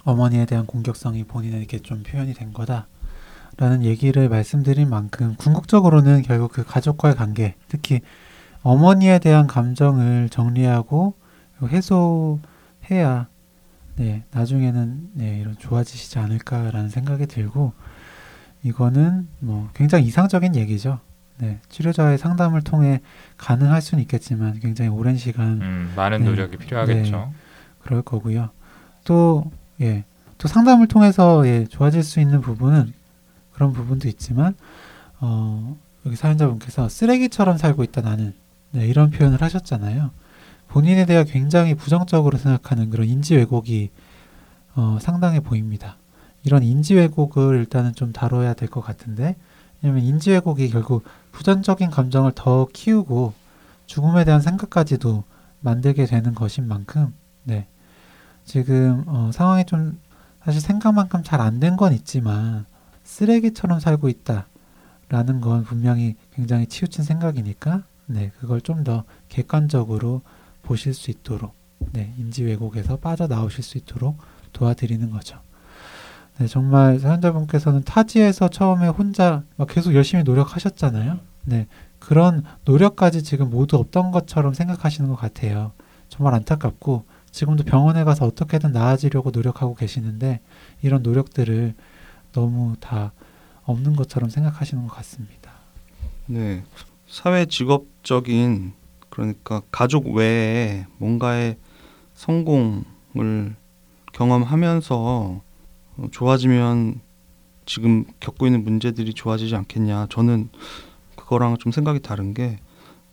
어머니에 0.05 0.45
대한 0.45 0.67
공격성이 0.67 1.23
본인에게 1.23 1.79
좀 1.79 2.03
표현이 2.03 2.35
된 2.35 2.53
거다 2.53 2.89
라는 3.57 3.85
얘기를 3.85 4.29
말씀드린 4.29 4.91
만큼 4.91 5.37
궁극적으로는 5.37 6.23
결국 6.23 6.51
그 6.51 6.65
가족과의 6.65 7.15
관계, 7.15 7.55
특히 7.69 8.01
어머니에 8.63 9.21
대한 9.21 9.47
감정을 9.47 10.31
정리하고 10.31 11.15
해소해야 11.63 13.29
네, 13.97 14.25
나중에는 14.31 15.11
네, 15.15 15.39
이런 15.39 15.57
좋아지시지 15.59 16.19
않을까라는 16.19 16.89
생각이 16.89 17.27
들고 17.27 17.73
이거는 18.63 19.29
뭐 19.41 19.69
굉장히 19.75 20.05
이상적인 20.07 20.57
얘기죠. 20.57 21.01
네, 21.39 21.59
치료자의 21.69 22.19
상담을 22.19 22.63
통해 22.63 23.01
가능할 23.37 23.83
수는 23.83 24.03
있겠지만 24.03 24.61
굉장히 24.61 24.91
오랜 24.91 25.17
시간 25.17 25.61
음, 25.61 25.93
많은 25.97 26.21
네. 26.21 26.25
노력이 26.27 26.57
필요하겠죠. 26.57 27.33
그럴 27.81 28.03
거고요. 28.03 28.51
또 29.05 29.51
예, 29.81 30.05
또 30.39 30.49
상담을 30.49 30.87
통해서 30.87 31.47
예, 31.47 31.67
좋아질 31.67 32.03
수 32.03 32.21
있는 32.21 32.41
부분은 32.41 32.93
그런 33.53 33.73
부분도 33.73 34.09
있지만 34.09 34.55
어, 35.21 35.77
여기 36.07 36.17
사연자분께서 36.17 36.89
쓰레기처럼 36.89 37.59
살고 37.59 37.83
있다 37.85 38.03
나는 38.03 38.35
네, 38.71 38.87
이런 38.87 39.11
표현을 39.11 39.43
하셨잖아요. 39.43 40.11
본인에 40.73 41.05
대해 41.05 41.23
굉장히 41.25 41.75
부정적으로 41.75 42.38
생각하는 42.38 42.88
그런 42.88 43.07
인지 43.07 43.37
왜곡이 43.37 43.91
어, 44.75 44.97
상당해 45.02 45.41
보입니다. 45.41 45.99
이런 46.45 46.62
인지 46.62 46.95
왜곡을 46.95 47.57
일단은 47.59 47.95
좀 47.95 48.11
다뤄야 48.11 48.55
될 48.55 48.71
것 48.71 48.81
같은데 48.81 49.37
왜냐면 49.83 50.02
인지 50.02 50.31
왜곡이 50.31 50.71
결국 50.71 51.05
부정적인 51.33 51.91
감정을 51.91 52.33
더 52.35 52.67
키우고 52.73 53.35
죽음에 53.85 54.25
대한 54.25 54.41
생각까지도 54.41 55.25
만들게 55.61 56.07
되는 56.07 56.35
것인 56.35 56.67
만큼 56.67 57.12
네. 57.45 57.67
지금 58.47 59.05
어, 59.09 59.31
상황이 59.31 59.67
좀 59.67 60.00
사실 60.43 60.62
생각만큼 60.62 61.23
잘 61.23 61.43
안 61.43 61.61
된 61.61 61.76
건 61.76 61.93
있지만 61.93 62.64
쓰레기처럼 63.05 63.79
살고 63.79 64.09
있다라는 64.09 65.43
건 65.43 65.64
분명히 65.64 66.17
굉장히 66.35 66.67
치우친 66.67 67.05
생각이니까 67.05 67.83
네 68.07 68.33
그걸 68.41 68.62
좀 68.62 68.85
더 68.85 69.05
객관적으로 69.29 70.23
보실 70.62 70.95
수 70.95 71.11
있도록 71.11 71.54
네 71.92 72.14
인지 72.19 72.45
왜곡에서 72.45 72.97
빠져 72.97 73.26
나오실 73.26 73.62
수 73.64 73.78
있도록 73.78 74.19
도와드리는 74.52 75.11
거죠. 75.11 75.40
네 76.38 76.47
정말 76.47 76.99
사연자분께서는 76.99 77.83
타지에서 77.85 78.49
처음에 78.49 78.88
혼자 78.88 79.45
막 79.57 79.69
계속 79.69 79.95
열심히 79.95 80.23
노력하셨잖아요. 80.23 81.19
네 81.45 81.66
그런 81.99 82.45
노력까지 82.64 83.23
지금 83.23 83.50
모두 83.50 83.76
없던 83.76 84.11
것처럼 84.11 84.54
생각하시는 84.54 85.09
것 85.09 85.16
같아요. 85.16 85.73
정말 86.09 86.35
안타깝고 86.35 87.04
지금도 87.31 87.64
병원에 87.64 88.04
가서 88.04 88.26
어떻게든 88.26 88.73
나아지려고 88.73 89.31
노력하고 89.31 89.75
계시는데 89.75 90.40
이런 90.83 91.02
노력들을 91.02 91.75
너무 92.33 92.76
다 92.81 93.12
없는 93.64 93.97
것처럼 93.97 94.28
생각하시는 94.28 94.87
것 94.87 94.95
같습니다. 94.97 95.52
네. 96.26 96.64
사회 97.07 97.47
직업적인 97.47 98.75
그러니까 99.12 99.61
가족 99.71 100.09
외에 100.09 100.87
뭔가의 100.97 101.59
성공을 102.14 103.57
경험하면서 104.14 105.42
어, 105.97 106.07
좋아지면 106.11 107.02
지금 107.66 108.07
겪고 108.21 108.47
있는 108.47 108.64
문제들이 108.64 109.12
좋아지지 109.12 109.54
않겠냐. 109.54 110.07
저는 110.09 110.49
그거랑 111.14 111.59
좀 111.59 111.73
생각이 111.73 112.00
다른 112.00 112.33
게 112.33 112.59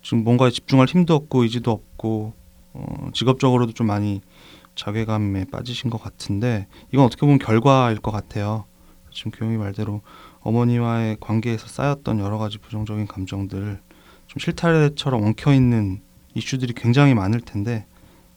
지금 0.02 0.24
뭔가에 0.24 0.52
집중할 0.52 0.88
힘도 0.88 1.16
없고 1.16 1.44
의지도 1.44 1.72
없고 1.72 2.32
어, 2.74 3.10
직업적으로도 3.14 3.74
좀 3.74 3.88
많이 3.88 4.22
자괴감에 4.76 5.46
빠지신 5.52 5.90
것 5.90 6.02
같은데 6.02 6.68
이건 6.94 7.08
어떻게 7.08 7.22
보면 7.22 7.40
결과일 7.40 8.00
것 8.00 8.12
같아요. 8.12 8.64
지금 9.12 9.32
교영이 9.32 9.58
말대로 9.58 10.00
어머니와의 10.40 11.18
관계에서 11.20 11.68
쌓였던 11.68 12.22
여러 12.22 12.38
가지 12.38 12.58
부정적인 12.58 13.08
감정들 13.08 13.82
좀 14.30 14.40
실타래처럼 14.40 15.24
엉켜 15.24 15.54
있는 15.54 16.02
이슈들이 16.36 16.74
굉장히 16.74 17.16
많을 17.16 17.42
텐데 17.42 17.86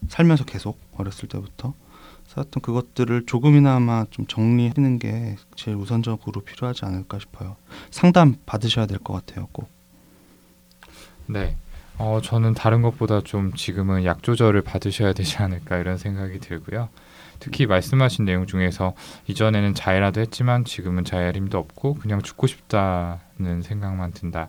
살면서 0.09 0.45
계속 0.45 0.81
어렸을 0.97 1.29
때부터 1.29 1.75
쌓였던 2.29 2.63
그것들을 2.63 3.27
조금이나마 3.27 4.07
좀 4.11 4.27
정리하는 4.27 4.99
게 4.99 5.37
제일 5.55 5.77
우선적으로 5.77 6.41
필요하지 6.41 6.87
않을까 6.87 7.19
싶어요. 7.19 7.57
상담 7.91 8.37
받으셔야 8.47 8.87
될 8.87 8.99
것 8.99 9.13
같아요, 9.13 9.49
꼭. 9.53 9.69
네. 11.27 11.57
어, 11.99 12.21
저는 12.23 12.55
다른 12.55 12.81
것보다 12.81 13.21
좀 13.21 13.53
지금은 13.53 14.05
약 14.05 14.23
조절을 14.23 14.63
받으셔야 14.63 15.13
되지 15.13 15.37
않을까 15.39 15.77
이런 15.77 15.99
생각이 15.99 16.41
들고요. 16.41 16.89
특히 17.39 17.67
말씀하신 17.67 18.25
내용 18.25 18.47
중에서 18.47 18.95
이전에는 19.27 19.75
자해라도 19.75 20.21
했지만 20.21 20.65
지금은 20.65 21.05
자해할 21.05 21.37
힘도 21.37 21.59
없고 21.59 21.95
그냥 21.95 22.23
죽고 22.23 22.47
싶다는 22.47 23.63
생각만 23.63 24.13
든다. 24.13 24.49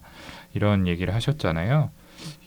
이런 0.54 0.88
얘기를 0.88 1.14
하셨잖아요. 1.14 1.90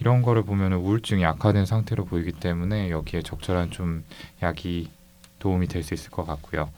이런 0.00 0.22
거를 0.22 0.42
보면 0.42 0.72
우울증이 0.74 1.24
악화된 1.24 1.66
상태로 1.66 2.04
보이기 2.06 2.32
때문에 2.32 2.90
여기에 2.90 3.22
적절한 3.22 3.70
좀 3.70 4.04
약이 4.42 4.88
도움이 5.38 5.66
될 5.66 5.82
수 5.82 5.94
있을 5.94 6.10
것 6.10 6.26
같고요. 6.26 6.70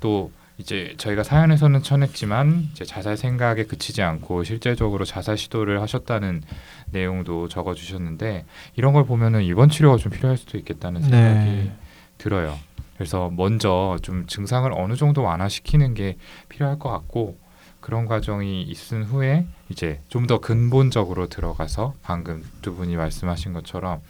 또 0.00 0.32
이제 0.56 0.94
저희가 0.96 1.22
사연에서는 1.22 1.82
쳐냈지만 1.82 2.68
이제 2.72 2.84
자살 2.84 3.16
생각에 3.16 3.64
그치지 3.64 4.02
않고 4.02 4.42
실제적으로 4.44 5.04
자살 5.04 5.36
시도를 5.36 5.80
하셨다는 5.82 6.42
내용도 6.90 7.48
적어주셨는데 7.48 8.44
이런 8.74 8.92
걸 8.92 9.04
보면은 9.04 9.42
입원 9.44 9.68
치료가 9.68 9.98
좀 9.98 10.10
필요할 10.10 10.36
수도 10.36 10.58
있겠다는 10.58 11.02
생각이 11.02 11.44
네. 11.50 11.72
들어요. 12.16 12.58
그래서 12.96 13.30
먼저 13.32 13.96
좀 14.02 14.26
증상을 14.26 14.68
어느 14.74 14.96
정도 14.96 15.22
완화시키는 15.22 15.94
게 15.94 16.16
필요할 16.48 16.80
것 16.80 16.90
같고 16.90 17.38
그런 17.80 18.06
과정이 18.06 18.62
있은 18.62 19.04
후에 19.04 19.46
이제 19.68 20.00
좀 20.08 20.26
더 20.26 20.38
근본적으로 20.40 21.28
들어가서 21.28 21.94
방금 22.02 22.44
두 22.62 22.74
분이 22.74 22.96
말씀하신 22.96 23.52
것처럼 23.54 24.00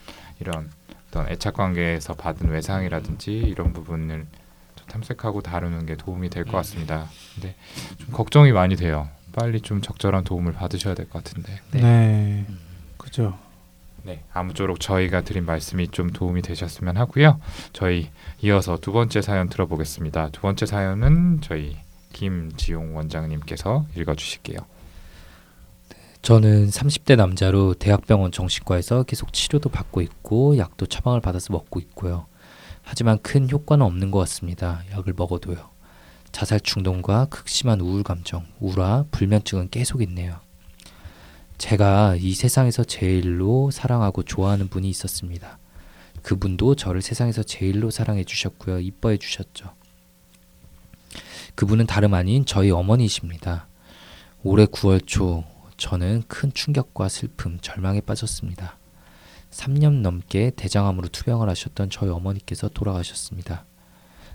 이런 0.41 0.71
어떤 1.09 1.29
애착 1.29 1.55
관계에서 1.55 2.15
받은 2.15 2.49
외상이라든지 2.51 3.33
이런 3.39 3.73
부분을 3.73 4.27
좀 4.77 4.87
탐색하고 4.89 5.43
다루는 5.43 5.87
게 5.87 5.97
도움이 5.97 6.29
될 6.31 6.45
것 6.45 6.53
같습니다. 6.59 7.07
근데 7.35 7.55
좀 7.99 8.11
걱정이 8.13 8.53
많이 8.53 8.75
돼요. 8.77 9.09
빨리 9.33 9.61
좀 9.61 9.81
적절한 9.83 10.25
도움을 10.25 10.53
받으셔야 10.55 10.95
될 10.95 11.09
것 11.09 11.23
같은데. 11.23 11.61
네. 11.71 11.81
네, 11.81 12.47
그죠. 12.97 13.39
네, 14.03 14.25
아무쪼록 14.33 14.81
저희가 14.81 15.21
드린 15.23 15.45
말씀이 15.45 15.89
좀 15.89 16.11
도움이 16.11 16.43
되셨으면 16.43 16.97
하고요. 16.97 17.41
저희 17.73 18.11
이어서 18.41 18.79
두 18.79 18.93
번째 18.93 19.21
사연 19.23 19.49
들어보겠습니다. 19.49 20.31
두 20.31 20.41
번째 20.41 20.65
사연은 20.67 21.41
저희 21.43 21.77
김지용 22.19 22.97
원장님께서 22.97 23.87
읽어주실게요. 23.97 24.59
저는 26.21 26.69
30대 26.69 27.15
남자로 27.15 27.75
대학병원 27.75 28.33
정신과에서 28.33 29.05
계속 29.05 29.33
치료도 29.33 29.69
받고 29.69 30.01
있고 30.01 30.59
약도 30.59 30.87
처방을 30.87 31.21
받아서 31.21 31.53
먹고 31.53 31.79
있고요. 31.79 32.27
하지만 32.83 33.19
큰 33.23 33.49
효과는 33.49 33.87
없는 33.87 34.11
것 34.11 34.19
같습니다. 34.21 34.83
약을 34.91 35.15
먹어도요. 35.17 35.71
자살 36.33 36.59
충동과 36.59 37.27
극심한 37.27 37.81
우울 37.81 38.03
감정, 38.03 38.45
우울화, 38.59 39.05
불면증은 39.13 39.69
계속 39.71 40.03
있네요. 40.03 40.41
제가 41.57 42.17
이 42.19 42.35
세상에서 42.35 42.83
제일로 42.83 43.71
사랑하고 43.71 44.25
좋아하는 44.25 44.69
분이 44.69 44.89
있었습니다. 44.91 45.59
그분도 46.23 46.75
저를 46.75 47.01
세상에서 47.01 47.45
제일로 47.45 47.91
사랑해 47.91 48.25
주셨고요. 48.25 48.81
이뻐해 48.81 49.19
주셨죠. 49.19 49.78
그분은 51.59 51.87
다름 51.87 52.15
아닌 52.15 52.45
저희 52.45 52.71
어머니이십니다. 52.71 53.67
올해 54.45 54.65
9월 54.67 55.05
초 55.05 55.43
저는 55.77 56.23
큰 56.29 56.53
충격과 56.53 57.09
슬픔, 57.09 57.59
절망에 57.61 58.01
빠졌습니다. 58.01 58.79
3년 59.51 60.03
넘게 60.03 60.53
대장암으로 60.55 61.09
투병을 61.09 61.49
하셨던 61.49 61.91
저희 61.91 62.11
어머니께서 62.11 62.69
돌아가셨습니다. 62.69 63.65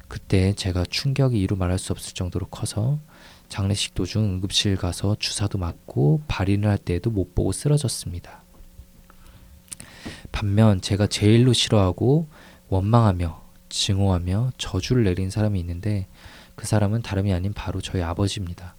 그때 0.10 0.52
제가 0.52 0.84
충격이 0.84 1.40
이루 1.40 1.56
말할 1.56 1.80
수 1.80 1.94
없을 1.94 2.14
정도로 2.14 2.48
커서 2.48 3.00
장례식 3.48 3.94
도중 3.94 4.22
응급실 4.22 4.76
가서 4.76 5.16
주사도 5.18 5.58
맞고 5.58 6.24
발인을 6.28 6.68
할 6.68 6.78
때에도 6.78 7.10
못 7.10 7.34
보고 7.34 7.54
쓰러졌습니다. 7.54 8.44
반면 10.34 10.82
제가 10.82 11.08
제일로 11.08 11.54
싫어하고 11.54 12.28
원망하며 12.68 13.42
증오하며 13.70 14.52
저주를 14.58 15.06
내린 15.06 15.30
사람이 15.30 15.58
있는데 15.62 16.08
그 16.56 16.66
사람은 16.66 17.02
다름이 17.02 17.34
아닌 17.34 17.54
바로 17.54 17.82
저희 17.82 18.02
아버지입니다. 18.02 18.76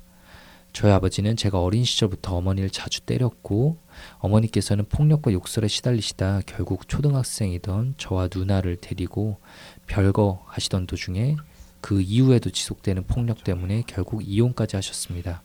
저희 0.73 0.90
아버지는 0.90 1.37
제가 1.37 1.61
어린 1.61 1.85
시절부터 1.85 2.37
어머니를 2.37 2.69
자주 2.69 3.00
때렸고 3.02 3.78
어머니께서는 4.19 4.87
폭력과 4.87 5.33
욕설에 5.33 5.69
시달리시다 5.69 6.40
결국 6.47 6.88
초등학생이던 6.88 7.95
저와 7.97 8.28
누나를 8.35 8.76
데리고 8.76 9.38
별거 9.87 10.45
하시던 10.49 10.88
도중에 10.88 11.37
그 11.81 12.00
이후에도 12.00 12.50
지속되는 12.50 13.04
폭력 13.07 13.45
때문에 13.45 13.85
결국 13.87 14.26
이혼까지 14.26 14.75
하셨습니다. 14.75 15.43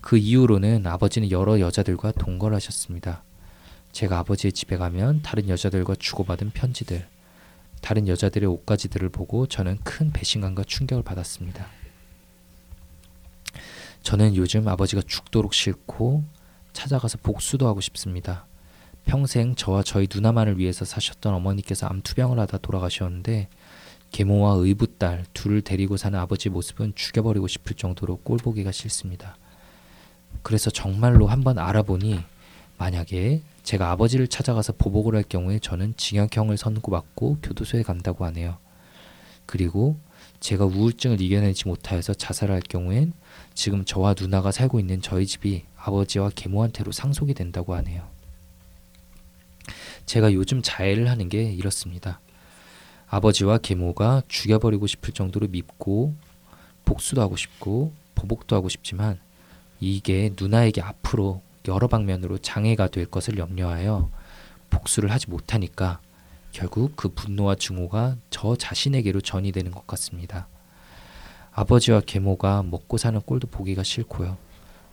그 0.00 0.16
이후로는 0.16 0.86
아버지는 0.86 1.30
여러 1.30 1.60
여자들과 1.60 2.12
동거하셨습니다. 2.12 3.24
제가 3.92 4.20
아버지의 4.20 4.52
집에 4.52 4.76
가면 4.76 5.22
다른 5.22 5.48
여자들과 5.48 5.96
주고받은 5.98 6.50
편지들, 6.50 7.06
다른 7.80 8.08
여자들의 8.08 8.48
옷가지들을 8.48 9.08
보고 9.10 9.46
저는 9.46 9.78
큰 9.84 10.12
배신감과 10.12 10.64
충격을 10.64 11.02
받았습니다. 11.02 11.66
저는 14.02 14.36
요즘 14.36 14.68
아버지가 14.68 15.02
죽도록 15.06 15.54
싫고 15.54 16.24
찾아가서 16.72 17.18
복수도 17.22 17.66
하고 17.66 17.80
싶습니다. 17.80 18.46
평생 19.04 19.54
저와 19.54 19.82
저희 19.82 20.08
누나만을 20.12 20.58
위해서 20.58 20.84
사셨던 20.84 21.32
어머니께서 21.34 21.86
암투병을 21.86 22.38
하다 22.40 22.58
돌아가셨는데 22.58 23.48
계모와 24.10 24.54
의붓딸 24.54 25.26
둘을 25.32 25.62
데리고 25.62 25.96
사는 25.96 26.18
아버지 26.18 26.48
모습은 26.48 26.92
죽여버리고 26.94 27.48
싶을 27.48 27.76
정도로 27.76 28.16
꼴보기가 28.18 28.72
싫습니다. 28.72 29.36
그래서 30.42 30.70
정말로 30.70 31.26
한번 31.26 31.58
알아보니 31.58 32.20
만약에 32.78 33.42
제가 33.62 33.90
아버지를 33.90 34.28
찾아가서 34.28 34.74
보복을 34.74 35.16
할 35.16 35.22
경우에 35.22 35.58
저는 35.58 35.94
징역형을 35.96 36.56
선고받고 36.56 37.38
교도소에 37.42 37.82
간다고 37.82 38.24
하네요. 38.26 38.58
그리고 39.46 39.96
제가 40.40 40.64
우울증을 40.66 41.20
이겨내지 41.20 41.66
못하여서 41.66 42.14
자살할 42.14 42.60
경우엔 42.60 43.12
지금 43.54 43.84
저와 43.84 44.14
누나가 44.18 44.52
살고 44.52 44.78
있는 44.78 45.00
저희 45.00 45.26
집이 45.26 45.64
아버지와 45.76 46.30
계모한테로 46.34 46.92
상속이 46.92 47.34
된다고 47.34 47.74
하네요. 47.76 48.06
제가 50.04 50.32
요즘 50.32 50.62
자해를 50.62 51.08
하는 51.08 51.28
게 51.28 51.42
이렇습니다. 51.42 52.20
아버지와 53.08 53.58
계모가 53.58 54.22
죽여버리고 54.28 54.86
싶을 54.86 55.12
정도로 55.12 55.48
밉고 55.48 56.14
복수도 56.84 57.20
하고 57.20 57.36
싶고 57.36 57.92
보복도 58.14 58.54
하고 58.56 58.68
싶지만 58.68 59.18
이게 59.80 60.32
누나에게 60.38 60.80
앞으로 60.80 61.42
여러 61.68 61.88
방면으로 61.88 62.38
장애가 62.38 62.88
될 62.88 63.06
것을 63.06 63.38
염려하여 63.38 64.10
복수를 64.70 65.10
하지 65.10 65.30
못하니까 65.30 66.00
결국 66.52 66.96
그 66.96 67.08
분노와 67.08 67.56
증오가 67.56 68.16
저 68.30 68.56
자신에게로 68.56 69.20
전이되는 69.20 69.70
것 69.70 69.86
같습니다. 69.86 70.48
아버지와 71.52 72.00
계모가 72.00 72.62
먹고 72.62 72.96
사는 72.98 73.20
꼴도 73.20 73.48
보기가 73.48 73.82
싫고요. 73.82 74.36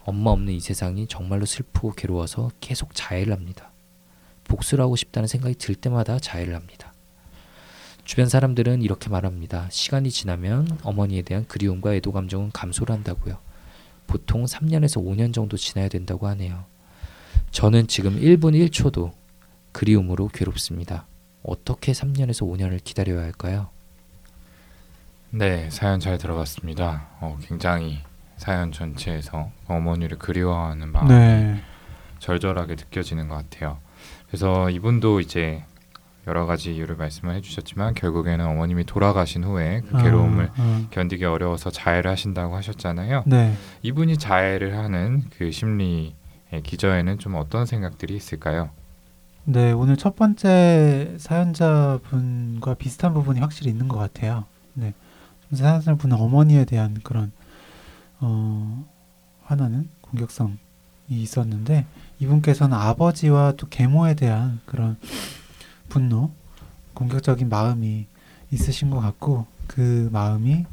엄마 0.05 0.31
없는 0.31 0.53
이 0.53 0.59
세상이 0.59 1.07
정말로 1.07 1.45
슬프고 1.45 1.91
괴로워서 1.91 2.51
계속 2.59 2.93
자해를 2.93 3.33
합니다. 3.33 3.71
복수를 4.43 4.83
하고 4.83 4.95
싶다는 4.95 5.27
생각이 5.27 5.55
들 5.55 5.75
때마다 5.75 6.19
자해를 6.19 6.55
합니다. 6.55 6.93
주변 8.05 8.27
사람들은 8.27 8.81
이렇게 8.81 9.09
말합니다. 9.09 9.69
시간이 9.71 10.11
지나면 10.11 10.79
어머니에 10.83 11.21
대한 11.21 11.45
그리움과 11.47 11.95
애도 11.95 12.11
감정은 12.11 12.51
감소를 12.51 12.93
한다고요. 12.93 13.37
보통 14.07 14.45
3년에서 14.45 15.03
5년 15.03 15.33
정도 15.33 15.57
지나야 15.57 15.87
된다고 15.89 16.27
하네요. 16.27 16.65
저는 17.51 17.87
지금 17.87 18.19
1분 18.19 18.53
1초도 18.69 19.11
그리움으로 19.71 20.27
괴롭습니다. 20.27 21.05
어떻게 21.43 21.91
3년에서 21.91 22.47
5년을 22.47 22.83
기다려야 22.83 23.23
할까요? 23.23 23.69
네, 25.29 25.69
사연 25.71 25.99
잘 25.99 26.17
들어봤습니다. 26.17 27.07
어, 27.19 27.37
굉장히 27.41 27.99
사연 28.37 28.71
전체에서 28.71 29.51
어머니를 29.67 30.19
그리워하는 30.19 30.91
마음이 30.91 31.09
네. 31.09 31.61
절절하게 32.19 32.75
느껴지는 32.75 33.27
것 33.27 33.35
같아요. 33.35 33.79
그래서 34.27 34.69
이분도 34.69 35.19
이제 35.19 35.63
여러 36.25 36.45
가지 36.45 36.73
이유를 36.73 36.95
말씀을 36.95 37.35
해주셨지만 37.35 37.95
결국에는 37.95 38.45
어머님이 38.45 38.85
돌아가신 38.85 39.43
후에 39.43 39.81
그 39.81 40.01
괴로움을 40.01 40.45
아, 40.45 40.53
아. 40.57 40.87
견디기 40.89 41.25
어려워서 41.25 41.69
자해를 41.69 42.09
하신다고 42.11 42.55
하셨잖아요. 42.55 43.23
네. 43.25 43.53
이분이 43.81 44.17
자해를 44.17 44.77
하는 44.77 45.23
그 45.37 45.51
심리의 45.51 46.13
기저에는 46.63 47.19
좀 47.19 47.35
어떤 47.35 47.65
생각들이 47.65 48.15
있을까요? 48.15 48.69
네, 49.45 49.73
오늘 49.73 49.97
첫 49.97 50.15
번째 50.15 51.15
사연자 51.17 51.99
분과 52.03 52.75
비슷한 52.75 53.13
부분이 53.13 53.41
확실히 53.41 53.71
있는 53.71 53.89
것 53.89 53.97
같아요. 53.97 54.45
네. 54.73 54.93
사연자 55.51 55.95
분은 55.95 56.15
어머니에 56.15 56.63
대한 56.63 56.97
그런 57.03 57.33
어, 58.21 58.85
화나는 59.43 59.89
공격성이 59.99 60.55
있었는데 61.09 61.85
이분께서는 62.19 62.77
아버지와 62.77 63.53
또 63.57 63.67
계모에 63.67 64.13
대한 64.13 64.61
그런 64.65 64.97
분노, 65.93 66.31
공격적인 66.95 67.49
마음이 67.49 68.07
있으신 68.49 68.89
것 68.89 68.99
같고 68.99 69.45
그 69.67 70.09
마음이 70.11 70.65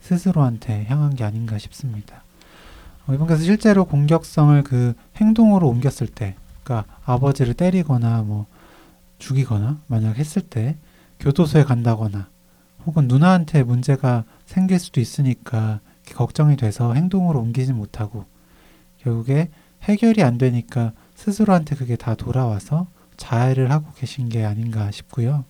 스스로한테 0.00 0.86
향한 0.86 1.14
게 1.14 1.22
아닌가 1.22 1.58
싶습니다. 1.58 2.24
어, 3.06 3.14
이분께서 3.14 3.44
실제로 3.44 3.84
공격성을 3.84 4.60
그 4.64 4.94
행동으로 5.14 5.68
옮겼을 5.68 6.08
때, 6.08 6.34
그러니까 6.64 6.92
아버지를 7.04 7.54
때리거나 7.54 8.22
뭐 8.22 8.46
죽이거나 9.20 9.78
만약 9.86 10.18
했을 10.18 10.42
때 10.42 10.76
교도소에 11.20 11.62
간다거나 11.62 12.26
혹은 12.84 13.06
누나한테 13.06 13.62
문제가 13.62 14.24
생길 14.44 14.80
수도 14.80 15.00
있으니까 15.00 15.78
걱정이 16.14 16.56
돼서 16.56 16.94
행동으로 16.94 17.38
옮기지 17.38 17.72
못하고 17.72 18.24
결국에 18.98 19.50
해결이 19.84 20.24
안 20.24 20.36
되니까 20.36 20.90
스스로한테 21.14 21.76
그게 21.76 21.94
다 21.94 22.16
돌아와서 22.16 22.88
자해를 23.16 23.70
하고 23.70 23.86
계신 23.96 24.28
게 24.28 24.44
아닌가 24.44 24.90
싶고요. 24.90 25.44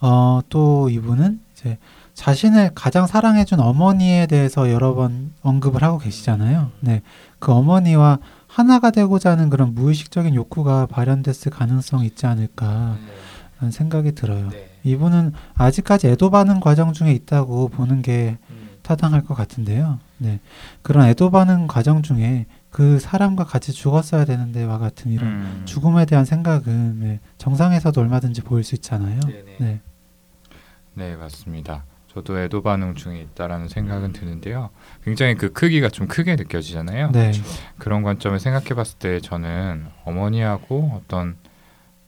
어, 0.00 0.40
또 0.48 0.88
이분은 0.90 1.40
이제 1.52 1.78
자신을 2.14 2.70
가장 2.74 3.06
사랑해준 3.06 3.60
어머니에 3.60 4.26
대해서 4.26 4.70
여러 4.70 4.94
번 4.94 5.32
언급을 5.42 5.82
하고 5.82 5.98
계시잖아요. 5.98 6.70
네. 6.80 7.02
그 7.38 7.52
어머니와 7.52 8.18
하나가 8.46 8.90
되고자 8.90 9.32
하는 9.32 9.50
그런 9.50 9.74
무의식적인 9.74 10.34
욕구가 10.34 10.86
발현됐을 10.86 11.52
가능성이 11.52 12.06
있지 12.06 12.26
않을까 12.26 12.96
라는 13.58 13.70
생각이 13.70 14.12
들어요. 14.12 14.48
이분은 14.84 15.32
아직까지 15.54 16.08
애도 16.08 16.30
받는 16.30 16.60
과정 16.60 16.92
중에 16.92 17.12
있다고 17.12 17.68
보는 17.68 18.00
게 18.02 18.38
타당할 18.82 19.22
것 19.22 19.34
같은데요. 19.34 19.98
네. 20.18 20.40
그런 20.82 21.06
애도 21.08 21.30
받는 21.30 21.66
과정 21.66 22.02
중에 22.02 22.46
그 22.76 22.98
사람과 22.98 23.44
같이 23.44 23.72
죽었어야 23.72 24.26
되는데와 24.26 24.76
같은 24.76 25.10
이런 25.10 25.28
음, 25.28 25.62
죽음에 25.64 26.04
대한 26.04 26.26
생각은 26.26 27.00
네, 27.00 27.20
정상에서도 27.38 27.98
얼마든지 27.98 28.42
보일 28.42 28.64
수 28.64 28.74
있잖아요. 28.74 29.18
네. 29.58 29.80
네, 30.92 31.16
맞습니다. 31.16 31.86
저도 32.08 32.38
애도 32.38 32.60
반응 32.60 32.94
중에 32.94 33.20
있다라는 33.20 33.68
생각은 33.68 34.12
드는데요. 34.12 34.68
굉장히 35.02 35.36
그 35.36 35.54
크기가 35.54 35.88
좀 35.88 36.06
크게 36.06 36.36
느껴지잖아요. 36.36 37.12
네. 37.12 37.32
그런 37.78 38.02
관점을 38.02 38.38
생각해 38.38 38.74
봤을 38.74 38.98
때 38.98 39.20
저는 39.20 39.86
어머니하고 40.04 41.00
어떤 41.02 41.38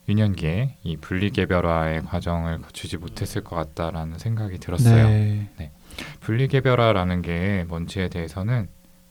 유년기에 0.07 0.75
이 0.83 0.97
분리개별화의 0.97 2.03
과정을 2.03 2.61
거치지 2.61 2.97
못했을 2.97 3.43
것 3.43 3.55
같다라는 3.55 4.19
생각이 4.19 4.59
들었어요. 4.59 5.07
네. 5.07 5.71
분리개별화라는 6.19 7.23
게 7.23 7.65
뭔지에 7.67 8.09
대해서는 8.09 8.67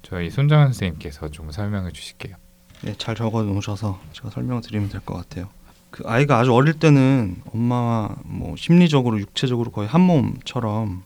저희 0.09 0.31
손정현 0.31 0.68
선생님께서 0.68 1.29
좀 1.29 1.51
설명해 1.51 1.90
주실게요. 1.92 2.37
네, 2.83 2.94
잘 2.97 3.14
적어 3.14 3.42
놓으셔서 3.42 3.99
제가 4.12 4.31
설명을 4.31 4.62
드리면 4.62 4.88
될 4.88 5.01
것 5.01 5.14
같아요. 5.14 5.49
그 5.90 6.05
아이가 6.07 6.38
아주 6.38 6.53
어릴 6.55 6.75
때는 6.75 7.37
엄마와 7.53 8.16
뭐 8.25 8.55
심리적으로 8.57 9.18
육체적으로 9.18 9.71
거의 9.71 9.88
한 9.88 10.01
몸처럼 10.03 11.03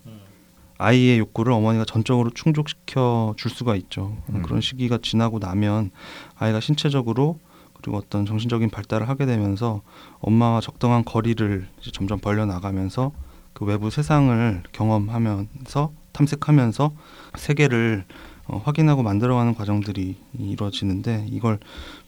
아이의 0.78 1.18
욕구를 1.20 1.52
어머니가 1.52 1.84
전적으로 1.84 2.30
충족시켜 2.30 3.34
줄 3.36 3.50
수가 3.50 3.76
있죠. 3.76 4.16
음. 4.30 4.42
그런 4.42 4.60
시기가 4.60 4.98
지나고 5.00 5.38
나면 5.38 5.90
아이가 6.36 6.58
신체적으로 6.60 7.38
그리고 7.74 7.96
어떤 7.98 8.26
정신적인 8.26 8.70
발달을 8.70 9.08
하게 9.08 9.26
되면서 9.26 9.82
엄마와 10.20 10.60
적당한 10.60 11.04
거리를 11.04 11.66
점점 11.92 12.18
벌려 12.18 12.46
나가면서 12.46 13.12
그 13.52 13.64
외부 13.64 13.90
세상을 13.90 14.62
경험하면서 14.72 15.92
탐색하면서 16.12 16.92
세계를 17.36 18.04
어, 18.52 18.60
확인하고 18.62 19.02
만들어가는 19.02 19.54
과정들이 19.54 20.16
이루어지는데 20.38 21.26
이걸 21.30 21.58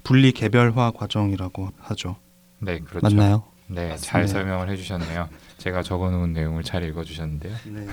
분리 0.02 0.30
개별화 0.30 0.90
과정이라고 0.90 1.70
하죠. 1.78 2.16
네, 2.58 2.80
그렇죠. 2.80 3.00
맞나요? 3.02 3.44
네, 3.66 3.96
잘 3.96 4.22
맞습니다. 4.22 4.26
설명을 4.26 4.70
해주셨네요. 4.70 5.30
제가 5.56 5.82
적어놓은 5.82 6.34
내용을 6.34 6.62
잘 6.62 6.84
읽어주셨는데요. 6.84 7.56
네. 7.68 7.86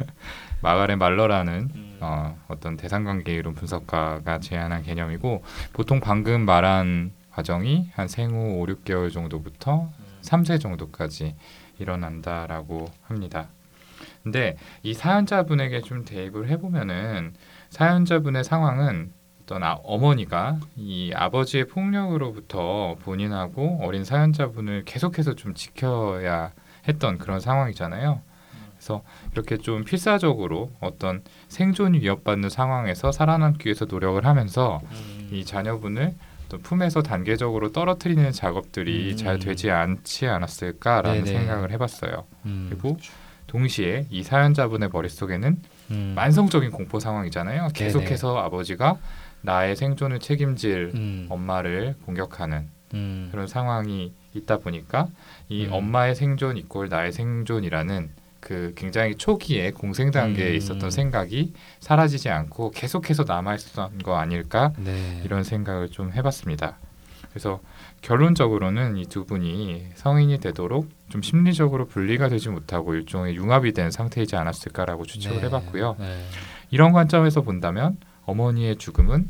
마가렛 0.62 0.96
말러라는 0.96 1.98
어, 2.00 2.38
어떤 2.48 2.78
대상관계 2.78 3.34
이론 3.34 3.54
분석가가 3.54 4.40
제안한 4.40 4.82
개념이고 4.82 5.42
보통 5.74 6.00
방금 6.00 6.46
말한 6.46 7.12
과정이 7.30 7.90
한 7.94 8.08
생후 8.08 8.62
5, 8.62 8.66
6개월 8.66 9.12
정도부터 9.12 9.90
3세 10.22 10.58
정도까지 10.58 11.34
일어난다라고 11.78 12.90
합니다. 13.02 13.48
근데 14.22 14.56
이 14.82 14.94
사연자분에게 14.94 15.82
좀 15.82 16.04
대입을 16.04 16.48
해보면은 16.48 17.34
사연자분의 17.70 18.44
상황은 18.44 19.12
어떤 19.42 19.64
아, 19.64 19.78
어머니가 19.82 20.58
이 20.76 21.12
아버지의 21.14 21.66
폭력으로부터 21.66 22.96
본인하고 23.02 23.80
어린 23.82 24.04
사연자분을 24.04 24.84
계속해서 24.84 25.34
좀 25.34 25.54
지켜야 25.54 26.52
했던 26.86 27.18
그런 27.18 27.40
상황이잖아요. 27.40 28.20
그래서 28.76 29.02
이렇게 29.32 29.58
좀 29.58 29.84
필사적으로 29.84 30.70
어떤 30.80 31.22
생존이 31.48 31.98
위협받는 32.00 32.48
상황에서 32.48 33.12
살아남기 33.12 33.66
위해서 33.66 33.84
노력을 33.84 34.24
하면서 34.24 34.80
음. 34.90 35.28
이 35.32 35.44
자녀분을 35.44 36.14
또 36.48 36.58
품에서 36.58 37.02
단계적으로 37.02 37.72
떨어뜨리는 37.72 38.32
작업들이 38.32 39.12
음. 39.12 39.16
잘 39.16 39.38
되지 39.38 39.70
않지 39.70 40.26
않았을까라는 40.26 41.24
네네. 41.24 41.38
생각을 41.38 41.70
해봤어요. 41.72 42.24
음. 42.46 42.66
그리고 42.70 42.96
동시에 43.46 44.06
이 44.10 44.22
사연자분의 44.22 44.90
머릿속에는 44.92 45.60
음. 45.90 46.12
만성적인 46.14 46.70
공포 46.70 47.00
상황이잖아요. 47.00 47.68
계속해서 47.74 48.38
아버지가 48.38 48.98
나의 49.42 49.76
생존을 49.76 50.20
책임질 50.20 50.92
음. 50.94 51.26
엄마를 51.28 51.94
공격하는 52.04 52.68
음. 52.94 53.28
그런 53.30 53.46
상황이 53.46 54.12
있다 54.34 54.58
보니까 54.58 55.08
이 55.48 55.66
음. 55.66 55.72
엄마의 55.72 56.14
생존 56.14 56.56
이꼴 56.56 56.88
나의 56.88 57.12
생존이라는 57.12 58.10
그 58.40 58.72
굉장히 58.74 59.16
초기에 59.16 59.70
공생 59.70 60.10
단계에 60.10 60.50
음. 60.50 60.54
있었던 60.56 60.90
생각이 60.90 61.52
사라지지 61.80 62.30
않고 62.30 62.70
계속해서 62.70 63.24
남아 63.26 63.54
있었던 63.54 63.98
거 63.98 64.16
아닐까 64.16 64.72
네. 64.78 65.20
이런 65.24 65.44
생각을 65.44 65.90
좀 65.90 66.12
해봤습니다. 66.12 66.78
그래서 67.30 67.60
결론적으로는 68.02 68.96
이 68.96 69.04
두 69.06 69.24
분이 69.24 69.86
성인이 69.94 70.38
되도록 70.40 70.88
좀 71.10 71.22
심리적으로 71.22 71.86
분리가 71.86 72.28
되지 72.28 72.48
못하고 72.48 72.94
일종의 72.94 73.34
융합이 73.36 73.72
된 73.72 73.90
상태이지 73.90 74.36
않았을까라고 74.36 75.04
추측을 75.04 75.38
네. 75.38 75.46
해봤고요. 75.46 75.96
네. 75.98 76.24
이런 76.70 76.92
관점에서 76.92 77.42
본다면 77.42 77.98
어머니의 78.24 78.76
죽음은 78.76 79.28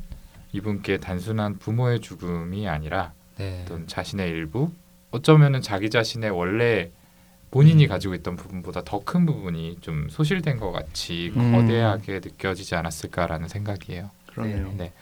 이분께 0.53 0.99
단순한 0.99 1.59
부모의 1.59 2.01
죽음이 2.01 2.69
아니라 2.69 3.13
네. 3.39 3.63
어떤 3.65 3.87
자신의 3.87 4.29
일부 4.29 4.71
어쩌면은 5.11 5.61
자기 5.63 5.91
자신의 5.91 6.31
원래 6.31 6.91
본인이 7.51 7.87
음. 7.87 7.89
가지고 7.89 8.15
있던 8.15 8.37
부분보다 8.37 8.83
더 8.85 9.01
큰 9.01 9.27
부분이 9.27 9.79
좀 9.81 10.09
소실된 10.09 10.59
것 10.59 10.71
같이 10.71 11.33
음. 11.35 11.53
거대하게 11.53 12.21
느껴지지 12.23 12.77
않았을까라는 12.77 13.49
생각이에요. 13.49 14.11
그러네요. 14.49 14.73
네. 14.77 14.93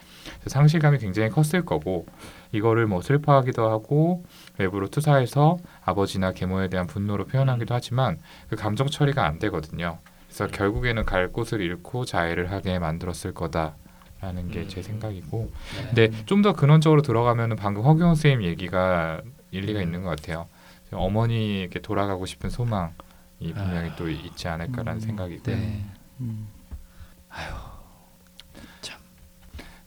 상실감이 0.45 0.99
굉장히 0.99 1.29
컸을 1.29 1.65
거고 1.65 2.05
이거를 2.51 2.87
뭐 2.87 3.01
슬퍼하기도 3.01 3.69
하고 3.69 4.23
외부로 4.57 4.87
투사해서 4.87 5.57
아버지나 5.83 6.31
계모에 6.31 6.67
대한 6.69 6.87
분노로 6.87 7.25
표현하기도 7.25 7.73
하지만 7.73 8.19
그 8.49 8.55
감정 8.55 8.87
처리가 8.87 9.25
안 9.25 9.39
되거든요. 9.39 9.99
그래서 10.27 10.47
결국에는 10.47 11.05
갈 11.05 11.29
곳을 11.31 11.61
잃고 11.61 12.05
자해를 12.05 12.51
하게 12.51 12.79
만들었을 12.79 13.33
거다 13.33 13.75
라는 14.21 14.49
게제 14.51 14.81
음. 14.81 14.83
생각이고 14.83 15.51
네. 15.77 15.85
근데 16.07 16.25
좀 16.25 16.41
더 16.41 16.53
근원적으로 16.53 17.01
들어가면은 17.01 17.55
방금 17.55 17.83
허경 17.83 18.15
선생님 18.15 18.43
얘기가 18.43 19.21
일리가 19.51 19.81
있는 19.81 20.03
것 20.03 20.09
같아요. 20.09 20.47
어머니에게 20.91 21.79
돌아가고 21.79 22.25
싶은 22.25 22.49
소망이 22.49 22.93
분명히 23.39 23.89
아. 23.89 23.95
또 23.95 24.09
있지 24.09 24.47
않을까라는 24.47 25.01
음. 25.01 25.05
생각이 25.05 25.41
네. 25.43 25.55
네. 25.55 25.85
음. 26.21 26.47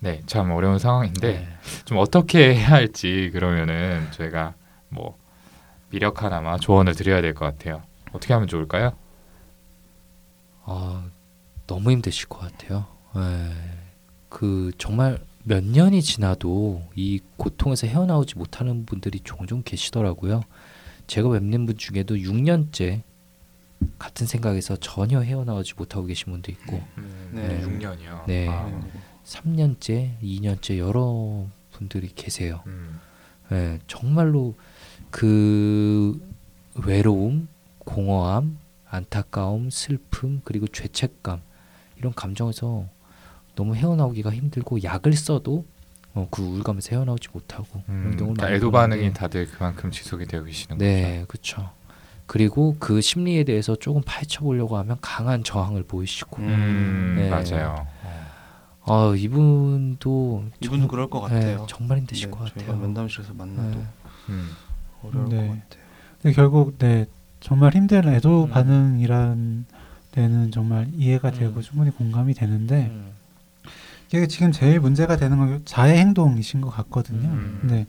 네, 0.03 0.21
참 0.27 0.51
어려운 0.51 0.81
상황인데 0.81 1.33
네. 1.33 1.49
좀 1.85 1.99
어떻게 1.99 2.57
해야 2.57 2.71
할지 2.71 3.31
그러면은 3.33 4.05
저희가 4.11 4.55
뭐 4.89 5.17
미력 5.91 6.25
하나마 6.25 6.57
조언을 6.59 6.95
드려야 6.97 7.23
될 7.23 7.35
것 7.35 7.45
같아요. 7.45 7.83
어떻게 8.13 8.33
하면 8.35 8.49
좋을까요? 8.49 8.93
아, 10.65 11.05
너무 11.69 11.93
힘드실 11.93 12.29
것 12.29 12.41
같아요. 12.41 12.87
예. 13.17 13.53
그 14.29 14.73
정말 14.77 15.19
몇 15.45 15.63
년이 15.63 16.03
지나도 16.03 16.83
이 16.97 17.21
고통에서 17.37 17.87
헤어나오지 17.87 18.39
못하는 18.39 18.85
분들이 18.87 19.21
종종 19.23 19.63
계시더라고요. 19.63 20.43
제가 21.07 21.29
뵙는 21.31 21.67
분 21.67 21.77
중에도 21.77 22.17
6년째 22.17 23.03
같은 23.99 24.27
생각에서 24.27 24.77
전혀 24.77 25.21
헤어나오지 25.21 25.75
못하고 25.77 26.07
계신 26.07 26.33
분도 26.33 26.51
있고 26.53 26.83
네. 27.31 27.61
6년이요. 27.63 28.27
네. 28.27 28.49
아, 28.49 28.67
네. 28.67 28.91
3년째, 29.25 30.19
2년째 30.23 30.79
여러 30.79 31.47
분들이 31.73 32.09
계세요. 32.09 32.61
음, 32.67 33.01
예, 33.53 33.79
정말로 33.87 34.55
그 35.11 36.21
외로움, 36.85 37.49
공허함, 37.79 38.59
안타까움, 38.89 39.71
슬픔 39.71 40.41
그리고 40.45 40.67
죄책감 40.67 41.41
이런 41.97 42.13
감정에서 42.15 42.87
너무 43.55 43.75
헤어나오기가 43.75 44.31
힘들고 44.31 44.83
약을 44.83 45.13
써도 45.15 45.65
어, 46.15 46.29
그 46.31 46.43
우울감에서 46.43 46.91
헤어나오지 46.97 47.29
못하고 47.33 47.83
음, 47.89 48.03
이런 48.03 48.17
경우를 48.17 48.35
그러니까 48.35 48.57
애도 48.57 48.71
반응이 48.71 49.13
다들 49.13 49.47
그만큼 49.47 49.91
지속이 49.91 50.27
되고 50.27 50.45
계시는 50.45 50.79
네, 50.79 51.25
그렇죠. 51.27 51.71
그리고 52.27 52.77
그 52.79 53.01
심리에 53.01 53.45
대해서 53.45 53.77
조금 53.77 54.03
파헤쳐 54.05 54.41
보려고 54.41 54.77
하면 54.79 54.97
강한 55.01 55.43
저항을 55.43 55.85
보이시고 55.85 56.37
거죠. 56.37 56.49
음, 56.49 57.15
네. 57.19 57.29
맞아요. 57.31 57.87
아 58.85 59.15
이분도 59.17 60.45
이분도 60.61 60.89
그럴 60.89 61.09
것 61.09 61.21
같아요. 61.21 61.61
네, 61.61 61.67
정말 61.69 61.99
힘드실 61.99 62.31
네, 62.31 62.37
것 62.37 62.53
저희가 62.55 62.73
같아요. 62.73 62.77
면담실에서 62.87 63.35
만나도 63.35 63.79
네. 63.79 63.87
음, 64.29 64.51
어려울 65.05 65.29
네. 65.29 65.37
것 65.37 65.43
같아요. 65.43 65.83
근데 66.21 66.35
결국 66.35 66.79
네 66.79 67.07
정말 67.41 67.75
힘든 67.75 68.09
애도 68.09 68.45
음. 68.45 68.51
반응이라는 68.51 69.67
데는 70.13 70.51
정말 70.51 70.89
이해가 70.95 71.31
되고 71.31 71.57
음. 71.57 71.63
충분히 71.63 71.91
공감이 71.91 72.35
되는데 72.35 72.89
음. 72.91 73.13
이게 74.09 74.27
지금 74.27 74.53
제일 74.53 74.81
문제가 74.81 75.17
되는 75.17 75.39
건 75.39 75.63
자해 75.65 75.99
행동이신 75.99 76.61
것 76.61 76.71
같거든요. 76.71 77.29
음. 77.29 77.61
네, 77.65 77.87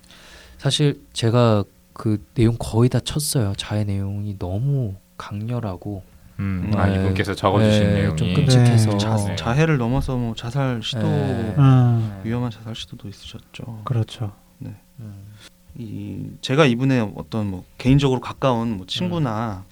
사실 0.57 1.03
제가 1.13 1.63
그 1.93 2.23
내용 2.35 2.55
거의 2.59 2.89
다 2.89 2.99
쳤어요. 2.99 3.53
자해 3.57 3.83
내용이 3.83 4.37
너무 4.37 4.95
강렬하고 5.17 6.03
음, 6.39 6.71
음. 6.71 6.79
아 6.79 6.87
네. 6.87 6.95
이분께서 6.99 7.35
적어주신 7.35 7.83
네, 7.83 7.93
내용이 7.93 8.15
좀 8.17 8.33
끔찍해서 8.33 8.91
네. 8.91 8.97
자, 8.97 9.15
네. 9.15 9.35
자해를 9.35 9.77
넘어서 9.77 10.17
뭐 10.17 10.33
자살 10.35 10.81
시도 10.81 11.01
네. 11.01 11.53
아, 11.57 12.21
위험한 12.23 12.51
자살 12.51 12.75
시도도 12.75 13.07
있으셨죠. 13.07 13.81
그렇죠. 13.83 14.31
음. 14.61 15.33
이 15.75 16.29
제가 16.41 16.65
이분의 16.65 17.13
어떤 17.15 17.47
뭐 17.47 17.63
개인적으로 17.77 18.21
가까운 18.21 18.77
뭐 18.77 18.85
친구나 18.85 19.65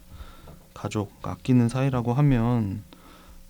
가족 0.74 1.12
아끼는 1.22 1.70
사이라고 1.70 2.14
하면 2.14 2.84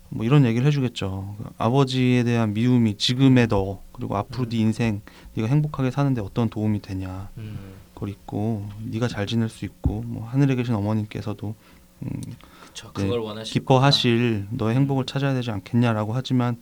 뭐 0.10 0.26
이런 0.26 0.46
얘기를 0.46 0.68
해주겠죠. 0.68 1.36
그 1.38 1.46
아버지에 1.58 2.24
대한 2.24 2.54
미움이 2.54 2.98
지금의 2.98 3.48
너 3.48 3.82
그리고 3.94 4.18
앞으로 4.18 4.44
음. 4.44 4.50
네 4.50 4.58
인생 4.58 5.02
네가 5.36 5.48
행복하게 5.48 5.92
사는데 5.92 6.20
어떤 6.22 6.50
도움이 6.50 6.82
되냐 6.82 7.30
음. 7.38 7.58
그걸 7.94 8.10
있고 8.10 8.68
네가 8.80 9.08
잘 9.08 9.26
지낼 9.26 9.48
수 9.48 9.64
있고 9.64 10.04
뭐 10.06 10.28
하늘에 10.28 10.56
계신 10.56 10.76
어머님께서도 10.76 11.56
음, 12.02 12.22
네, 12.74 12.90
그걸 12.94 13.20
원하실 13.20 13.54
기뻐하실 13.54 14.48
너의 14.52 14.76
행복을 14.76 15.06
찾아야 15.06 15.34
되지 15.34 15.52
않겠냐라고 15.52 16.14
하지만 16.14 16.58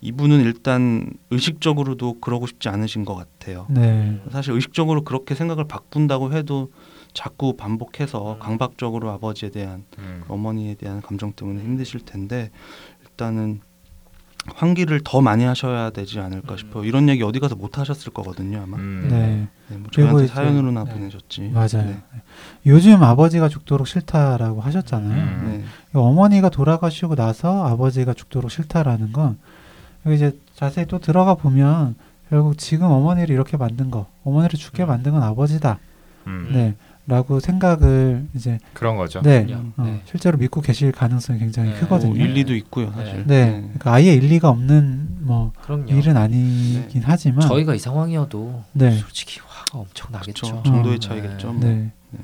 이분은 0.00 0.40
일단 0.40 1.12
의식적으로도 1.30 2.18
그러고 2.20 2.46
싶지 2.46 2.68
않으신 2.68 3.04
것 3.04 3.14
같아요. 3.14 3.66
네, 3.70 4.20
사실 4.30 4.52
의식적으로 4.52 5.04
그렇게 5.04 5.34
생각을 5.34 5.68
바꾼다고 5.68 6.32
해도 6.32 6.72
자꾸 7.14 7.56
반복해서 7.56 8.34
음. 8.34 8.38
강박적으로 8.40 9.10
아버지에 9.10 9.50
대한 9.50 9.84
음, 9.98 10.24
어머니에 10.28 10.74
대한 10.74 11.00
감정 11.02 11.32
때문에 11.32 11.62
힘드실 11.62 12.00
텐데 12.00 12.50
일단은 13.02 13.60
환기를 14.46 15.02
더 15.04 15.20
많이 15.20 15.44
하셔야 15.44 15.90
되지 15.90 16.18
않을까 16.18 16.54
음. 16.54 16.58
싶어요. 16.58 16.84
이런 16.84 17.08
얘기 17.08 17.22
어디 17.22 17.38
가서 17.38 17.54
못 17.54 17.78
하셨을 17.78 18.12
거거든요 18.12 18.62
아마. 18.62 18.76
음, 18.76 19.06
네, 19.08 19.46
네, 19.68 19.76
뭐 20.08 20.20
이제- 20.20 20.26
사연으로나 20.34 20.84
네. 20.84 20.92
보내셨지. 20.92 21.50
맞아요. 21.54 21.86
네. 21.86 21.96
요즘 22.66 23.02
아버지가 23.02 23.48
죽도록 23.48 23.86
싫다라고 23.86 24.60
하셨잖아요. 24.60 25.22
음. 25.22 25.64
네. 25.92 25.98
어머니가 25.98 26.48
돌아가시고 26.48 27.14
나서 27.14 27.64
아버지가 27.66 28.14
죽도록 28.14 28.50
싫다라는 28.50 29.12
건 29.12 29.38
여기 30.06 30.16
이제 30.16 30.36
자세히 30.56 30.86
또 30.86 30.98
들어가 30.98 31.34
보면 31.34 31.94
결국 32.28 32.58
지금 32.58 32.86
어머니를 32.86 33.32
이렇게 33.34 33.56
만든 33.56 33.90
거, 33.90 34.06
어머니를 34.24 34.58
죽게 34.58 34.84
음. 34.84 34.88
만든 34.88 35.12
건 35.12 35.22
아버지다. 35.22 35.78
음, 36.26 36.50
네, 36.52 36.74
라고 37.04 37.40
생각을 37.40 38.26
이제 38.34 38.60
그런 38.74 38.96
거죠. 38.96 39.20
네, 39.22 39.44
그럼요. 39.44 39.72
어, 39.76 39.84
네. 39.84 40.02
실제로 40.04 40.38
믿고 40.38 40.60
계실 40.60 40.92
가능성이 40.92 41.40
굉장히 41.40 41.70
네. 41.70 41.80
크거든요. 41.80 42.14
뭐 42.14 42.24
일리도 42.24 42.54
있고요 42.54 42.92
사실. 42.92 43.24
네, 43.26 43.50
그러니까 43.50 43.92
아예 43.92 44.14
일리가 44.14 44.48
없는 44.48 45.18
뭐 45.20 45.52
그럼요. 45.62 45.86
일은 45.90 46.16
아니긴 46.16 47.02
하지만 47.04 47.40
저희가 47.40 47.74
이 47.74 47.80
상황이어도 47.80 48.62
네. 48.72 48.92
솔직히 48.98 49.40
화가 49.44 49.80
엄청 49.80 50.12
나겠죠. 50.12 50.46
그렇죠. 50.46 50.62
정도의 50.62 50.94
어. 50.94 50.98
차이겠죠. 50.98 51.52
뭐. 51.52 51.60
네. 51.60 51.90
네. 52.10 52.20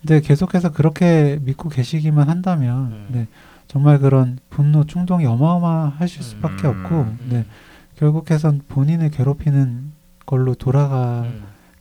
근데 0.00 0.20
계속해서 0.20 0.72
그렇게 0.72 1.38
믿고 1.42 1.68
계시기만 1.68 2.30
한다면 2.30 2.92
음. 2.92 3.06
네, 3.10 3.26
정말 3.68 3.98
그런 3.98 4.38
분노 4.48 4.84
충동이 4.84 5.26
어마어마하실 5.26 6.22
수밖에 6.22 6.66
음. 6.66 6.82
없고 6.84 7.06
네, 7.28 7.44
결국에선 7.96 8.62
본인을 8.68 9.10
괴롭히는 9.10 9.92
걸로 10.24 10.54
돌아가 10.54 11.26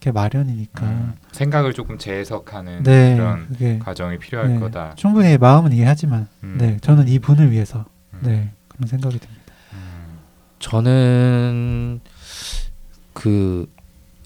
게 0.04 0.10
음. 0.10 0.12
게 0.12 0.12
마련이니까. 0.12 0.86
음, 0.86 1.13
생각을 1.32 1.74
조금 1.74 1.98
재해석하는 1.98 2.84
네, 2.84 3.16
그런 3.16 3.48
그게 3.48 3.80
과정이 3.80 4.20
필요할 4.20 4.50
네, 4.50 4.60
거다. 4.60 4.96
충분히 4.96 5.38
마음은 5.38 5.72
이해하지만, 5.72 6.28
음. 6.44 6.58
네, 6.60 6.78
저는 6.82 7.08
이 7.08 7.20
분을 7.20 7.52
위해서, 7.52 7.86
음. 8.13 8.20
네, 8.24 8.52
그런 8.68 8.88
생각이 8.88 9.18
듭니다. 9.18 9.42
음. 9.74 10.20
저는 10.60 12.02
그 13.13 13.72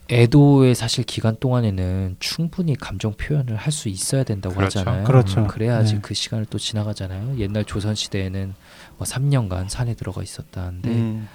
애도의 0.10 0.74
사실 0.74 1.04
기간 1.04 1.36
동안에는 1.38 2.16
충분히 2.20 2.76
감정 2.76 3.14
표현을 3.14 3.56
할 3.58 3.72
수 3.74 3.90
있어야 3.90 4.24
된다고 4.24 4.56
그렇죠. 4.56 4.80
하잖아요. 4.80 5.04
그렇죠. 5.04 5.42
음, 5.42 5.48
그래야지 5.48 5.96
네. 5.96 6.00
그 6.02 6.14
시간을 6.14 6.46
또 6.46 6.58
지나가잖아요. 6.58 7.38
옛날 7.40 7.66
조선 7.66 7.94
시대에는 7.94 8.54
뭐 8.98 9.06
3년간 9.06 9.68
산에 9.70 9.94
들어가 9.96 10.24
있었다는데 10.24 10.90
음. 10.90 11.28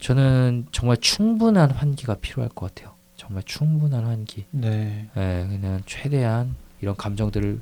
저는 0.00 0.66
정말 0.70 0.96
충분한 0.98 1.72
환기가 1.72 2.14
필요할 2.20 2.50
것 2.54 2.72
같아요. 2.72 2.94
정말 3.28 3.42
충분한 3.44 4.06
환기. 4.06 4.46
네, 4.50 5.06
예, 5.14 5.46
그냥 5.48 5.82
최대한 5.84 6.56
이런 6.80 6.96
감정들을 6.96 7.60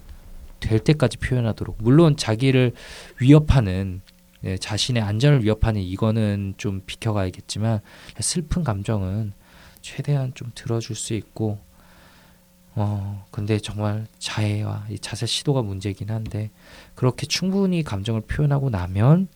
될 0.60 0.78
때까지 0.78 1.18
표현하도록. 1.18 1.78
물론 1.80 2.16
자기를 2.16 2.72
위협하는 3.20 4.00
예, 4.44 4.56
자신의 4.56 5.02
안전을 5.02 5.42
위협하는 5.42 5.80
이거는 5.80 6.54
좀 6.56 6.82
비켜가야겠지만 6.86 7.80
슬픈 8.20 8.62
감정은 8.62 9.32
최대한 9.80 10.32
좀 10.34 10.52
들어줄 10.54 10.94
수 10.94 11.14
있고. 11.14 11.58
어 12.78 13.24
근데 13.30 13.58
정말 13.58 14.06
자해와 14.18 14.86
이 14.90 14.98
자세 14.98 15.24
시도가 15.24 15.62
문제긴 15.62 16.10
한데 16.10 16.50
그렇게 16.94 17.26
충분히 17.26 17.82
감정을 17.82 18.20
표현하고 18.20 18.68
나면 18.68 19.28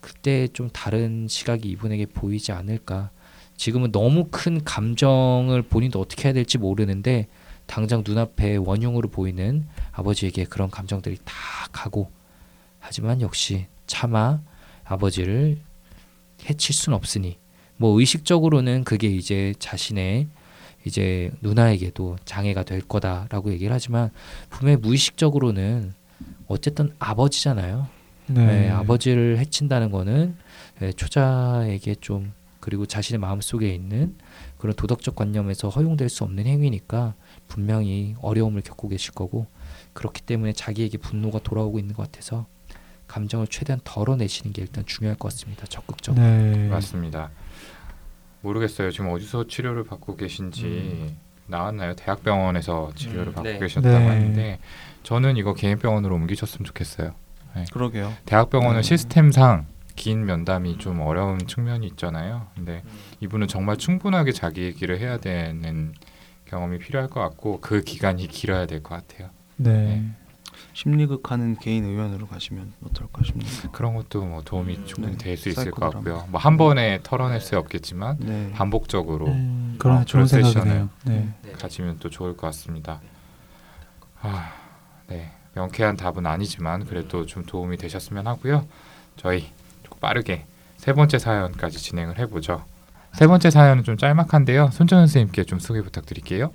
그때 0.00 0.46
좀 0.46 0.70
다른 0.70 1.26
시각이 1.28 1.68
이분에게 1.68 2.06
보이지 2.06 2.52
않을까. 2.52 3.10
지금은 3.56 3.92
너무 3.92 4.28
큰 4.30 4.62
감정을 4.62 5.62
본인도 5.62 6.00
어떻게 6.00 6.28
해야 6.28 6.32
될지 6.32 6.58
모르는데 6.58 7.26
당장 7.66 8.02
눈앞에 8.06 8.56
원흉으로 8.56 9.08
보이는 9.08 9.66
아버지에게 9.92 10.44
그런 10.44 10.70
감정들이 10.70 11.18
다 11.24 11.34
가고 11.72 12.10
하지만 12.78 13.20
역시 13.20 13.66
차마 13.86 14.40
아버지를 14.84 15.58
해칠 16.48 16.74
순 16.74 16.94
없으니 16.94 17.38
뭐 17.76 17.98
의식적으로는 17.98 18.84
그게 18.84 19.08
이제 19.08 19.54
자신의 19.58 20.28
이제 20.84 21.32
누나에게도 21.40 22.16
장애가 22.24 22.62
될 22.62 22.80
거다라고 22.80 23.52
얘기를 23.52 23.72
하지만 23.72 24.10
분명히 24.48 24.78
무의식적으로는 24.78 25.92
어쨌든 26.46 26.94
아버지잖아요. 26.98 27.88
네, 28.28 28.46
네, 28.46 28.70
아버지를 28.70 29.38
해친다는 29.38 29.90
거는 29.90 30.36
예, 30.82 30.92
초자에게 30.92 31.96
좀 31.96 32.32
그리고 32.66 32.84
자신의 32.84 33.20
마음 33.20 33.40
속에 33.40 33.72
있는 33.72 34.16
그런 34.58 34.74
도덕적 34.74 35.14
관념에서 35.14 35.68
허용될 35.68 36.08
수 36.08 36.24
없는 36.24 36.46
행위니까 36.46 37.14
분명히 37.46 38.16
어려움을 38.20 38.60
겪고 38.62 38.88
계실 38.88 39.14
거고 39.14 39.46
그렇기 39.92 40.22
때문에 40.22 40.52
자기에게 40.52 40.98
분노가 40.98 41.38
돌아오고 41.38 41.78
있는 41.78 41.94
것 41.94 42.10
같아서 42.10 42.46
감정을 43.06 43.46
최대한 43.46 43.80
덜어내시는 43.84 44.52
게 44.52 44.62
일단 44.62 44.84
중요할 44.84 45.16
것 45.16 45.30
같습니다. 45.30 45.64
적극적으로. 45.66 46.20
네, 46.20 46.66
맞습니다. 46.66 47.30
모르겠어요. 48.40 48.90
지금 48.90 49.10
어디서 49.10 49.46
치료를 49.46 49.84
받고 49.84 50.16
계신지 50.16 51.14
나왔나요? 51.46 51.94
대학병원에서 51.94 52.90
치료를 52.96 53.28
음, 53.28 53.32
받고 53.32 53.48
네. 53.48 53.58
계셨다고 53.60 53.96
네. 53.96 54.06
하는데 54.08 54.58
저는 55.04 55.36
이거 55.36 55.54
개인 55.54 55.78
병원으로 55.78 56.16
옮기셨으면 56.16 56.64
좋겠어요. 56.64 57.14
그러게요. 57.72 58.12
대학병원은 58.24 58.80
음. 58.80 58.82
시스템상 58.82 59.66
긴 59.96 60.24
면담이 60.26 60.78
좀 60.78 61.00
어려운 61.00 61.38
측면이 61.46 61.86
있잖아요. 61.88 62.46
근데 62.54 62.82
이분은 63.20 63.48
정말 63.48 63.76
충분하게 63.78 64.32
자기 64.32 64.62
얘기를 64.62 64.98
해야 65.00 65.18
되는 65.18 65.94
경험이 66.44 66.78
필요할 66.78 67.08
것 67.08 67.20
같고 67.20 67.60
그 67.60 67.82
기간이 67.82 68.28
길어야 68.28 68.66
될 68.66 68.82
것 68.82 68.94
같아요. 68.94 69.30
네, 69.56 70.04
심리극 70.74 71.30
하는 71.32 71.56
개인 71.58 71.84
의원으로 71.84 72.26
가시면 72.26 72.74
어떨까 72.84 73.22
싶네요. 73.24 73.48
그런 73.72 73.94
것도 73.94 74.24
뭐 74.24 74.42
도움이 74.44 74.84
충분히 74.84 75.16
네, 75.16 75.24
될수 75.24 75.48
있을 75.48 75.70
것. 75.70 75.90
같고요. 75.90 76.26
뭐 76.30 76.38
한 76.40 76.56
번에 76.56 77.00
털어낼 77.02 77.40
수 77.40 77.58
없겠지만 77.58 78.18
네. 78.20 78.50
반복적으로 78.54 79.28
음, 79.28 79.76
그런 79.78 79.98
어, 80.02 80.04
좋은 80.04 80.26
그런 80.26 80.52
생각이네요. 80.52 80.90
네, 81.06 81.28
가지면 81.54 81.98
또 81.98 82.10
좋을 82.10 82.36
것 82.36 82.46
같습니다. 82.48 83.00
아, 84.20 84.52
네. 85.08 85.30
명쾌한 85.54 85.96
답은 85.96 86.26
아니지만 86.26 86.84
그래도 86.84 87.24
좀 87.24 87.44
도움이 87.44 87.78
되셨으면 87.78 88.26
하고요. 88.26 88.66
저희 89.16 89.40
좀 89.40 89.65
빠르게 90.00 90.46
세 90.76 90.92
번째 90.92 91.18
사연까지 91.18 91.78
진행을 91.78 92.18
해보죠. 92.18 92.64
세 93.12 93.26
번째 93.26 93.50
사연은 93.50 93.82
좀 93.84 93.96
짤막한데요. 93.96 94.70
손정 94.72 94.98
선생님께 95.00 95.44
좀 95.44 95.58
소개 95.58 95.80
부탁드릴게요. 95.80 96.52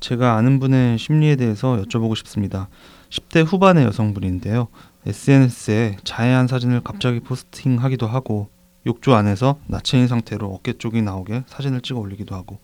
제가 0.00 0.34
아는 0.36 0.58
분의 0.58 0.98
심리에 0.98 1.36
대해서 1.36 1.76
여쭤보고 1.76 2.16
싶습니다. 2.16 2.68
10대 3.10 3.46
후반의 3.46 3.84
여성분인데요. 3.84 4.66
SNS에 5.06 5.98
자해한 6.02 6.48
사진을 6.48 6.80
갑자기 6.80 7.20
포스팅하기도 7.20 8.06
하고 8.08 8.48
욕조 8.84 9.14
안에서 9.14 9.60
나체인 9.68 10.08
상태로 10.08 10.52
어깨 10.52 10.72
쪽이 10.72 11.02
나오게 11.02 11.44
사진을 11.46 11.82
찍어 11.82 12.00
올리기도 12.00 12.34
하고 12.34 12.58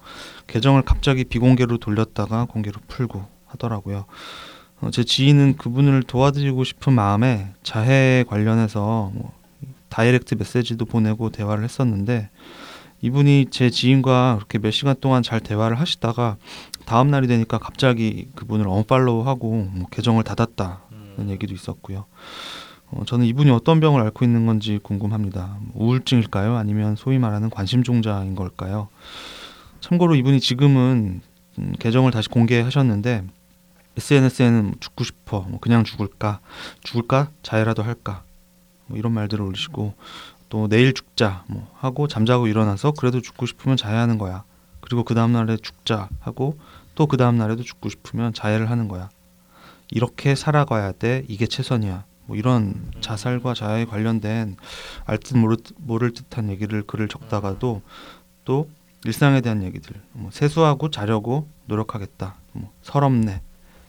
계정을 0.49 0.83
갑자기 0.83 1.23
비공개로 1.23 1.79
돌렸다가 1.79 2.47
공개로 2.47 2.81
풀고 2.89 3.25
하더라고요. 3.47 4.07
어, 4.81 4.91
제 4.91 5.05
지인은 5.05 5.57
그분을 5.57 6.03
도와드리고 6.05 6.65
싶은 6.65 6.93
마음에 6.93 7.53
자해 7.63 8.25
관련해서 8.29 9.11
뭐 9.15 9.33
다이렉트 9.89 10.37
메시지도 10.37 10.85
보내고 10.85 11.31
대화를 11.31 11.65
했었는데 11.65 12.31
이분이 13.01 13.47
제 13.51 13.71
지인과 13.71 14.37
그렇게 14.37 14.59
몇 14.59 14.71
시간 14.71 14.97
동안 15.01 15.23
잘 15.23 15.41
대화를 15.41 15.79
하시다가 15.79 16.37
다음 16.85 17.11
날이 17.11 17.27
되니까 17.27 17.59
갑자기 17.59 18.29
그분을 18.35 18.67
언팔로우하고 18.69 19.69
뭐 19.73 19.87
계정을 19.91 20.25
닫았다는 20.25 21.29
얘기도 21.31 21.55
있었고요. 21.55 22.07
어, 22.91 23.03
저는 23.05 23.27
이분이 23.27 23.51
어떤 23.51 23.81
병을 23.81 24.01
앓고 24.01 24.25
있는 24.25 24.47
건지 24.47 24.81
궁금합니다. 24.83 25.59
뭐 25.61 25.87
우울증일까요? 25.87 26.57
아니면 26.57 26.97
소위 26.97 27.19
말하는 27.19 27.51
관심종자인 27.51 28.35
걸까요? 28.35 28.89
참고로 29.81 30.15
이분이 30.17 30.41
지금은 30.41 31.21
음, 31.59 31.73
계정을 31.79 32.11
다시 32.11 32.29
공개하셨는데 32.29 33.25
SNS에는 33.99 34.75
죽고 34.81 35.05
싶어, 35.05 35.41
뭐 35.41 35.61
그냥 35.61 35.85
죽을까, 35.85 36.41
죽을까, 36.83 37.31
자해라도 37.43 37.83
할까, 37.83 38.23
뭐 38.87 38.97
이런 38.99 39.13
말들을 39.13 39.45
올리시고 39.45 39.95
또 40.49 40.69
내일 40.69 40.95
죽자 40.95 41.45
뭐 41.49 41.71
하고 41.77 42.09
잠자고 42.09 42.47
일어나서 42.47 42.93
그래도 42.93 43.21
죽고 43.21 43.47
싶으면 43.47 43.77
자해하는 43.77 44.19
거야. 44.19 44.45
그리고 44.81 45.05
그 45.05 45.15
다음 45.15 45.33
날에 45.33 45.57
죽자 45.57 46.09
하고 46.21 46.59
또 46.95 47.07
그 47.07 47.17
다음 47.17 47.39
날에도 47.39 47.63
죽고 47.63 47.91
싶으면 47.91 48.33
자해를 48.33 48.71
하는 48.71 48.89
거야. 48.89 49.09
이렇게 49.91 50.35
살아가야 50.35 50.93
돼. 50.93 51.25
이게 51.29 51.47
최선이야. 51.47 52.05
뭐 52.27 52.37
이런 52.37 52.91
자살과 53.01 53.55
자해에 53.55 53.85
관련된 53.85 54.57
알듯 55.07 55.37
모를, 55.37 55.57
모를 55.77 56.13
듯한 56.13 56.51
얘기를 56.51 56.83
글을 56.83 57.09
적다가도 57.09 57.83
또 58.45 58.69
일상에 59.05 59.41
대한 59.41 59.63
얘기들 59.63 59.95
뭐 60.13 60.31
세수하고 60.33 60.91
자려고 60.91 61.49
노력하겠다. 61.67 62.35
뭐 62.53 62.73
서럽네. 62.83 63.43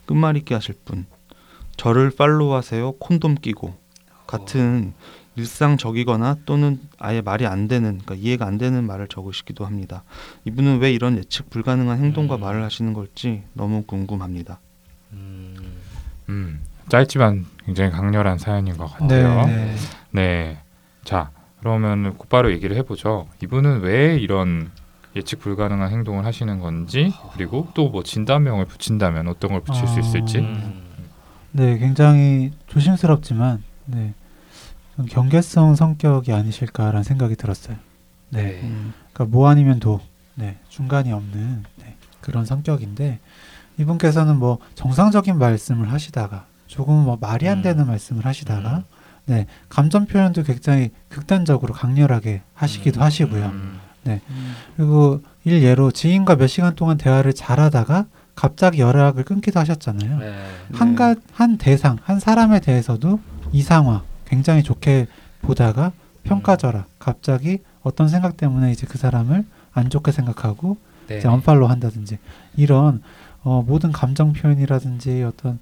끝말잇기 0.10 0.56
하실 0.56 0.74
분. 0.86 1.06
저를 1.78 2.10
팔로우하세요. 2.10 2.94
콘돔 2.94 3.36
끼고 3.36 3.76
같은 4.26 4.94
일상적이거나 5.36 6.38
또는 6.48 6.80
아예 6.98 7.22
말이 7.22 7.46
안 7.46 7.68
되는 7.68 8.00
그러니까 8.00 8.16
이해가 8.16 8.48
안 8.48 8.58
되는 8.58 8.84
말을 8.86 9.08
적으시기도 9.08 9.68
합니다. 9.68 10.04
이분은 10.46 10.80
왜 10.80 10.92
이런 10.92 11.16
예측 11.16 11.52
불가능한 11.52 12.00
행동과 12.00 12.38
음. 12.38 12.42
말을 12.42 12.64
하시는 12.64 12.92
걸지 12.94 13.44
너무 13.54 13.84
궁금합니다. 13.84 14.60
음, 15.14 15.56
음, 16.28 16.60
짧지만 16.90 17.46
굉장히 17.66 17.92
강렬한 17.92 18.40
사연인 18.40 18.78
것 18.78 18.90
네, 19.08 19.22
같아요. 19.22 19.46
네. 19.46 19.76
네. 20.10 20.58
자, 21.04 21.30
그러면 21.60 22.18
곧바로 22.18 22.52
얘기를 22.52 22.76
해보죠. 22.78 23.28
이분은 23.44 23.82
왜 23.82 24.18
이런 24.18 24.72
예측 25.16 25.40
불가능한 25.40 25.92
행동을 25.92 26.26
하시는 26.26 26.60
건지 26.60 27.14
그리고 27.34 27.68
또 27.74 27.90
뭐 27.90 28.04
진단명을 28.04 28.66
붙인다면 28.66 29.28
어떤 29.28 29.52
걸 29.52 29.62
붙일 29.62 29.88
수 29.88 29.96
아. 29.96 30.00
있을지 30.00 30.40
음, 30.40 30.84
네, 31.52 31.78
굉장히 31.80 32.52
조심스럽지만 32.68 33.64
네, 33.86 34.14
좀 34.96 35.06
경계성 35.06 35.76
성격이 35.76 36.32
아니실까라는 36.32 37.04
생각이 37.04 37.36
들었어요. 37.36 37.78
네, 38.30 38.60
음, 38.64 38.94
그러니까 39.12 39.36
뭐 39.36 39.50
아니면 39.50 39.80
도, 39.80 40.00
네, 40.36 40.58
중간이 40.70 41.12
없는 41.12 41.64
네, 41.78 41.96
그런 42.22 42.46
성격인데 42.46 43.20
이분께서는 43.80 44.38
뭐 44.38 44.60
정상적인 44.76 45.40
말씀을 45.40 45.92
하시다가 45.92 46.46
조금 46.68 46.94
뭐 47.06 47.18
말이 47.20 47.48
안 47.48 47.60
음. 47.60 47.62
되는 47.64 47.88
말씀을 47.88 48.26
하시다가 48.26 48.78
음. 48.78 48.84
네, 49.26 49.48
감정 49.70 50.06
표현도 50.06 50.44
굉장히 50.44 50.92
극단적으로 51.08 51.74
강렬하게 51.74 52.42
하시기도 52.54 53.00
음. 53.00 53.04
하시고요. 53.04 53.52
음, 54.08 54.54
그리고 54.76 55.22
일예로 55.44 55.92
지인과 55.92 56.36
몇 56.36 56.48
시간 56.48 56.76
동안 56.76 56.98
대화를 56.98 57.34
잘하다가 57.34 58.06
갑자기 58.36 58.80
연락을 58.80 59.24
끊기도 59.24 59.60
하셨잖아요. 59.60 60.20
네. 60.20 60.34
한가 60.74 61.16
한 61.34 61.58
대상 61.58 61.98
한 62.04 62.20
사람에 62.20 62.60
대해서도 62.62 63.20
이 63.52 63.62
상황 63.62 64.02
굉장히 64.26 64.64
좋게 64.64 65.08
보다가 65.42 65.88
음. 65.88 65.92
평가절하 66.24 66.86
갑자기 67.00 67.60
어떤 67.82 68.08
생각 68.08 68.38
때문에 68.38 68.72
이제 68.72 68.88
그 68.88 68.98
사람을 68.98 69.46
안 69.74 69.90
좋게 69.90 70.12
생각하고 70.12 70.78
네. 71.08 71.18
이제 71.18 71.28
언팔로 71.28 71.68
한다든지 71.68 72.18
이런 72.56 73.02
어, 73.44 73.64
모든 73.66 73.92
감정 73.92 74.34
표현이라든지 74.34 75.24
어떤 75.24 75.60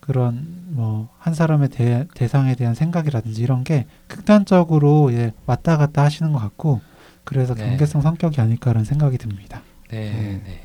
그런 0.00 0.46
뭐 0.68 1.08
한 1.20 1.34
사람의 1.34 1.68
대, 1.68 2.06
대상에 2.14 2.54
대한 2.54 2.74
생각이라든지 2.74 3.42
이런 3.42 3.62
게 3.62 3.86
극단적으로 4.08 5.12
예, 5.12 5.32
왔다 5.46 5.76
갔다 5.76 6.02
하시는 6.02 6.32
것 6.32 6.38
같고 6.38 6.80
그래서 7.30 7.54
네. 7.54 7.64
경계성 7.64 8.02
성격이 8.02 8.40
아닐까라는 8.40 8.84
생각이 8.84 9.16
듭니다. 9.16 9.62
네. 9.88 10.10
네. 10.10 10.42
네. 10.44 10.60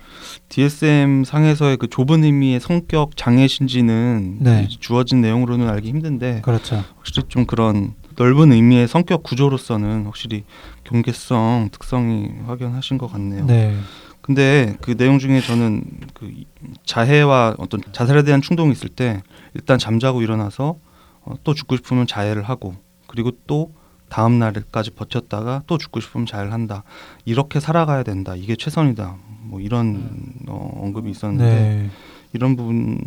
DSM 0.49 1.23
상에서의 1.23 1.77
그 1.77 1.87
좁은 1.87 2.23
의미의 2.23 2.59
성격 2.59 3.15
장애신지는 3.15 4.37
네. 4.39 4.67
주어진 4.79 5.21
내용으로는 5.21 5.69
알기 5.69 5.89
힘든데 5.89 6.41
그렇죠. 6.41 6.83
확실히 6.97 7.27
좀 7.27 7.45
그런 7.45 7.93
넓은 8.17 8.51
의미의 8.51 8.87
성격 8.87 9.21
구조로서는 9.21 10.05
확실히 10.05 10.43
경계성 10.85 11.69
특성이 11.71 12.29
확연하신 12.47 12.97
것 12.97 13.11
같네요. 13.11 13.45
네. 13.45 13.77
근데 14.21 14.75
그 14.81 14.97
내용 14.97 15.19
중에 15.19 15.41
저는 15.41 15.83
그 16.15 16.25
이- 16.25 16.47
자해와 16.83 17.55
어떤 17.59 17.81
자살에 17.91 18.23
대한 18.23 18.41
충동이 18.41 18.71
있을 18.71 18.89
때 18.89 19.21
일단 19.53 19.77
잠자고 19.77 20.23
일어나서 20.23 20.77
어, 21.21 21.33
또 21.43 21.53
죽고 21.53 21.75
싶으면 21.75 22.07
자해를 22.07 22.41
하고 22.41 22.73
그리고 23.05 23.29
또 23.45 23.71
다음 24.09 24.39
날까지 24.39 24.91
버텼다가 24.91 25.63
또 25.67 25.77
죽고 25.77 25.99
싶으면 25.99 26.25
자해를 26.25 26.53
한다. 26.53 26.83
이렇게 27.25 27.59
살아가야 27.59 28.03
된다. 28.03 28.35
이게 28.35 28.55
최선이다. 28.55 29.17
뭐 29.41 29.59
이런 29.59 30.33
어, 30.47 30.79
언급이 30.81 31.09
있었는데 31.09 31.45
네. 31.45 31.89
이런 32.33 32.55
부분 32.55 32.99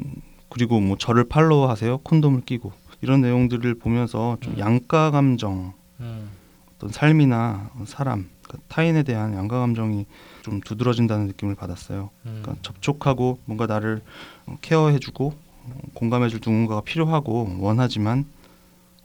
그리고 0.49 0.81
뭐 0.81 0.97
저를 0.97 1.25
팔로우하세요. 1.25 1.99
콘돔을 1.99 2.43
끼고 2.43 2.73
이런 3.01 3.21
내용들을 3.21 3.75
보면서 3.79 4.37
좀 4.41 4.55
음. 4.55 4.59
양가 4.59 5.11
감정 5.11 5.73
음. 6.01 6.31
어떤 6.75 6.91
삶이나 6.91 7.71
사람 7.85 8.29
그러니까 8.43 8.67
타인에 8.69 9.03
대한 9.03 9.35
양가 9.35 9.61
감정이 9.61 10.07
좀 10.43 10.61
두드러진다는 10.61 11.27
느낌을 11.27 11.55
받았어요. 11.55 12.11
음. 12.27 12.41
그러니까 12.43 12.63
접촉하고 12.63 13.39
뭔가 13.45 13.67
나를 13.67 14.03
어, 14.47 14.57
케어해주고 14.61 15.33
어, 15.65 15.75
공감해줄 15.95 16.41
누군가가 16.45 16.81
필요하고 16.81 17.57
원하지만 17.59 18.25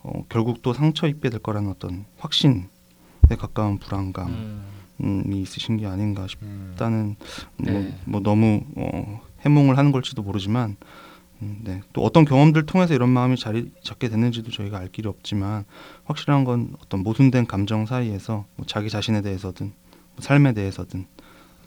어, 0.04 0.24
결국 0.28 0.62
또 0.62 0.72
상처 0.72 1.08
입게 1.08 1.30
될 1.30 1.40
거라는 1.40 1.70
어떤 1.70 2.04
확신에 2.18 2.68
가까운 3.38 3.78
불안감이 3.78 4.32
음. 5.00 5.32
있으신 5.32 5.78
게 5.78 5.86
아닌가 5.86 6.22
음. 6.42 6.72
싶다는 6.72 7.16
뭐, 7.56 7.72
네. 7.72 7.98
뭐 8.04 8.20
너무 8.20 8.62
어, 8.76 9.20
해몽을 9.40 9.76
하는 9.76 9.92
걸지도 9.92 10.22
모르지만 10.22 10.76
음, 11.42 11.60
네. 11.64 11.80
또 11.92 12.02
어떤 12.04 12.24
경험들 12.24 12.66
통해서 12.66 12.94
이런 12.94 13.08
마음이 13.08 13.36
자리 13.36 13.72
잡게 13.82 14.08
됐는지도 14.08 14.50
저희가 14.50 14.78
알 14.78 14.88
길이 14.88 15.08
없지만 15.08 15.64
확실한 16.04 16.44
건 16.44 16.76
어떤 16.80 17.02
모순된 17.02 17.46
감정 17.46 17.86
사이에서 17.86 18.44
뭐 18.56 18.66
자기 18.66 18.90
자신에 18.90 19.22
대해서든 19.22 19.66
뭐 19.66 20.16
삶에 20.20 20.52
대해서든 20.52 21.06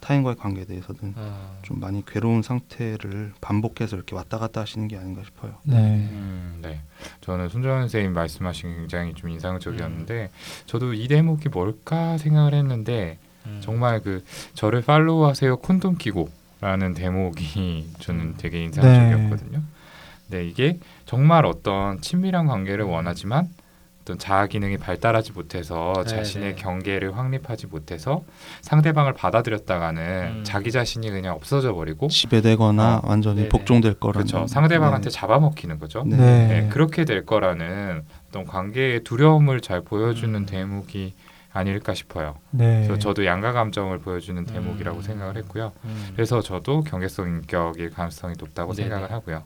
타인과의 0.00 0.36
관계에 0.36 0.64
대해서든 0.64 1.14
어. 1.16 1.58
좀 1.62 1.80
많이 1.80 2.04
괴로운 2.04 2.42
상태를 2.42 3.32
반복해서 3.40 3.96
이렇게 3.96 4.14
왔다 4.14 4.38
갔다 4.38 4.60
하시는 4.60 4.88
게 4.88 4.96
아닌가 4.96 5.22
싶어요. 5.24 5.54
네. 5.64 5.76
음, 5.76 6.58
네. 6.62 6.80
저는 7.20 7.48
손정현 7.48 7.82
선생님 7.82 8.12
말씀하신 8.12 8.70
게 8.70 8.76
굉장히 8.76 9.14
좀 9.14 9.30
인상적이었는데 9.30 10.30
저도 10.66 10.94
이 10.94 11.08
대목이 11.08 11.48
뭘까 11.48 12.18
생각을 12.18 12.54
했는데 12.54 13.18
음. 13.46 13.60
정말 13.62 14.00
그 14.00 14.24
저를 14.54 14.82
팔로우하세요 14.82 15.58
콘돔 15.58 15.96
끼고라는 15.96 16.94
대목이 16.94 17.90
저는 18.00 18.36
되게 18.36 18.64
인상적이었거든요. 18.64 19.62
네, 20.28 20.46
이게 20.46 20.78
정말 21.06 21.46
어떤 21.46 22.00
친밀한 22.00 22.46
관계를 22.46 22.84
원하지만 22.84 23.48
어떤 24.08 24.16
자아 24.16 24.46
기능이 24.46 24.78
발달하지 24.78 25.32
못해서 25.32 25.92
네, 25.98 26.04
자신의 26.04 26.54
네. 26.54 26.62
경계를 26.62 27.18
확립하지 27.18 27.66
못해서 27.66 28.24
상대방을 28.62 29.12
받아들였다가는 29.12 30.02
음. 30.38 30.44
자기 30.44 30.72
자신이 30.72 31.10
그냥 31.10 31.34
없어져 31.34 31.74
버리고 31.74 32.08
지배되거나 32.08 33.02
완전히 33.04 33.36
네네. 33.36 33.48
복종될 33.50 33.94
거라는 33.94 34.26
그렇죠. 34.26 34.46
상대방한테 34.46 35.10
잡아먹히는 35.10 35.78
거죠. 35.78 36.04
네. 36.06 36.16
네. 36.16 36.46
네, 36.48 36.68
그렇게 36.70 37.04
될 37.04 37.26
거라는 37.26 38.02
어떤 38.28 38.46
관계의 38.46 39.04
두려움을 39.04 39.60
잘 39.60 39.82
보여주는 39.82 40.34
음. 40.34 40.46
대목이 40.46 41.12
아닐까 41.52 41.92
싶어요. 41.92 42.36
네. 42.50 42.84
그래서 42.86 42.98
저도 42.98 43.26
양가 43.26 43.52
감정을 43.52 43.98
보여주는 43.98 44.42
대목이라고 44.42 44.98
음. 44.98 45.02
생각을 45.02 45.36
했고요. 45.36 45.72
음. 45.84 46.08
그래서 46.14 46.40
저도 46.40 46.82
경계성 46.82 47.28
인격일 47.28 47.90
가능성이 47.90 48.34
높다고 48.38 48.72
네네. 48.72 48.88
생각을 48.88 49.12
하고요. 49.12 49.42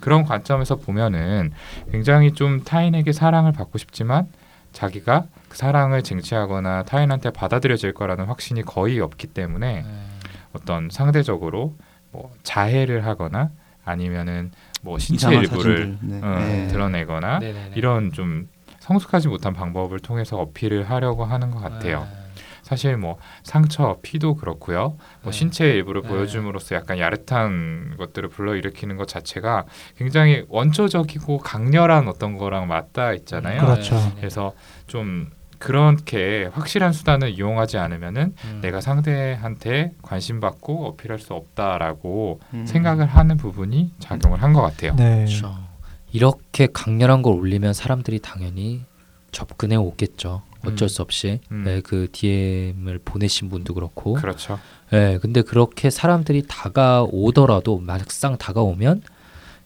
그런 0.00 0.24
관점에서 0.24 0.76
보면은 0.76 1.52
굉장히 1.90 2.32
좀 2.32 2.62
타인에게 2.64 3.12
사랑을 3.12 3.52
받고 3.52 3.78
싶지만 3.78 4.28
자기가 4.72 5.24
그 5.48 5.56
사랑을 5.56 6.02
쟁취하거나 6.02 6.84
타인한테 6.84 7.30
받아들여질 7.30 7.94
거라는 7.94 8.26
확신이 8.26 8.62
거의 8.62 9.00
없기 9.00 9.28
때문에 9.28 9.82
네. 9.82 9.88
어떤 10.52 10.88
상대적으로 10.90 11.76
뭐 12.12 12.32
자해를 12.42 13.06
하거나 13.06 13.50
아니면은 13.84 14.50
뭐 14.82 14.98
신체 14.98 15.34
일부를. 15.34 15.96
네. 16.00 16.20
어, 16.22 16.38
네. 16.38 16.68
드러내거나. 16.68 17.40
이런 17.74 18.12
좀 18.12 18.48
성숙하지 18.80 19.28
못한 19.28 19.52
방법을 19.52 20.00
통해서 20.00 20.38
어필을 20.38 20.90
하려고 20.90 21.24
하는 21.24 21.50
것 21.50 21.60
같아요. 21.60 22.06
네. 22.66 22.68
사실 22.68 22.96
뭐 22.96 23.16
상처, 23.44 23.98
피도 24.02 24.34
그렇고요. 24.34 24.96
뭐 25.22 25.30
네. 25.30 25.32
신체의 25.32 25.74
일부를 25.76 26.02
네. 26.02 26.08
보여줌으로써 26.08 26.74
약간 26.74 26.98
야릇한 26.98 27.94
것들을 27.96 28.28
불러일으키는 28.28 28.96
것 28.96 29.06
자체가 29.06 29.66
굉장히 29.96 30.44
원초적이고 30.48 31.38
강렬한 31.38 32.08
어떤 32.08 32.36
거랑 32.36 32.66
맞닿아 32.66 33.12
있잖아요. 33.14 33.60
그렇죠. 33.60 33.94
네. 33.94 34.12
그래서 34.16 34.52
좀 34.88 35.30
그렇게 35.58 36.50
확실한 36.52 36.92
수단을 36.92 37.30
이용하지 37.30 37.78
않으면은 37.78 38.34
음. 38.44 38.58
내가 38.62 38.80
상대한테 38.80 39.92
관심 40.02 40.40
받고 40.40 40.86
어필할 40.88 41.18
수 41.18 41.32
없다라고 41.34 42.40
음. 42.52 42.66
생각을 42.66 43.06
하는 43.06 43.36
부분이 43.36 43.92
작용을 44.00 44.42
한 44.42 44.52
것 44.52 44.60
같아요. 44.62 44.94
네. 44.96 45.24
그렇죠. 45.24 45.54
이렇게 46.12 46.66
강렬한 46.72 47.22
걸 47.22 47.34
올리면 47.34 47.74
사람들이 47.74 48.18
당연히 48.20 48.84
접근해 49.32 49.76
오겠죠. 49.76 50.42
어쩔 50.64 50.86
음. 50.86 50.88
수 50.88 51.02
없이 51.02 51.40
음. 51.50 51.62
네, 51.64 51.80
그 51.80 52.08
DM을 52.12 53.00
보내신 53.04 53.48
분도 53.50 53.74
그렇고. 53.74 54.14
그렇죠. 54.14 54.58
네, 54.90 55.18
근데 55.18 55.42
그렇게 55.42 55.90
사람들이 55.90 56.44
다가오더라도 56.48 57.78
막상 57.78 58.36
다가오면 58.38 59.02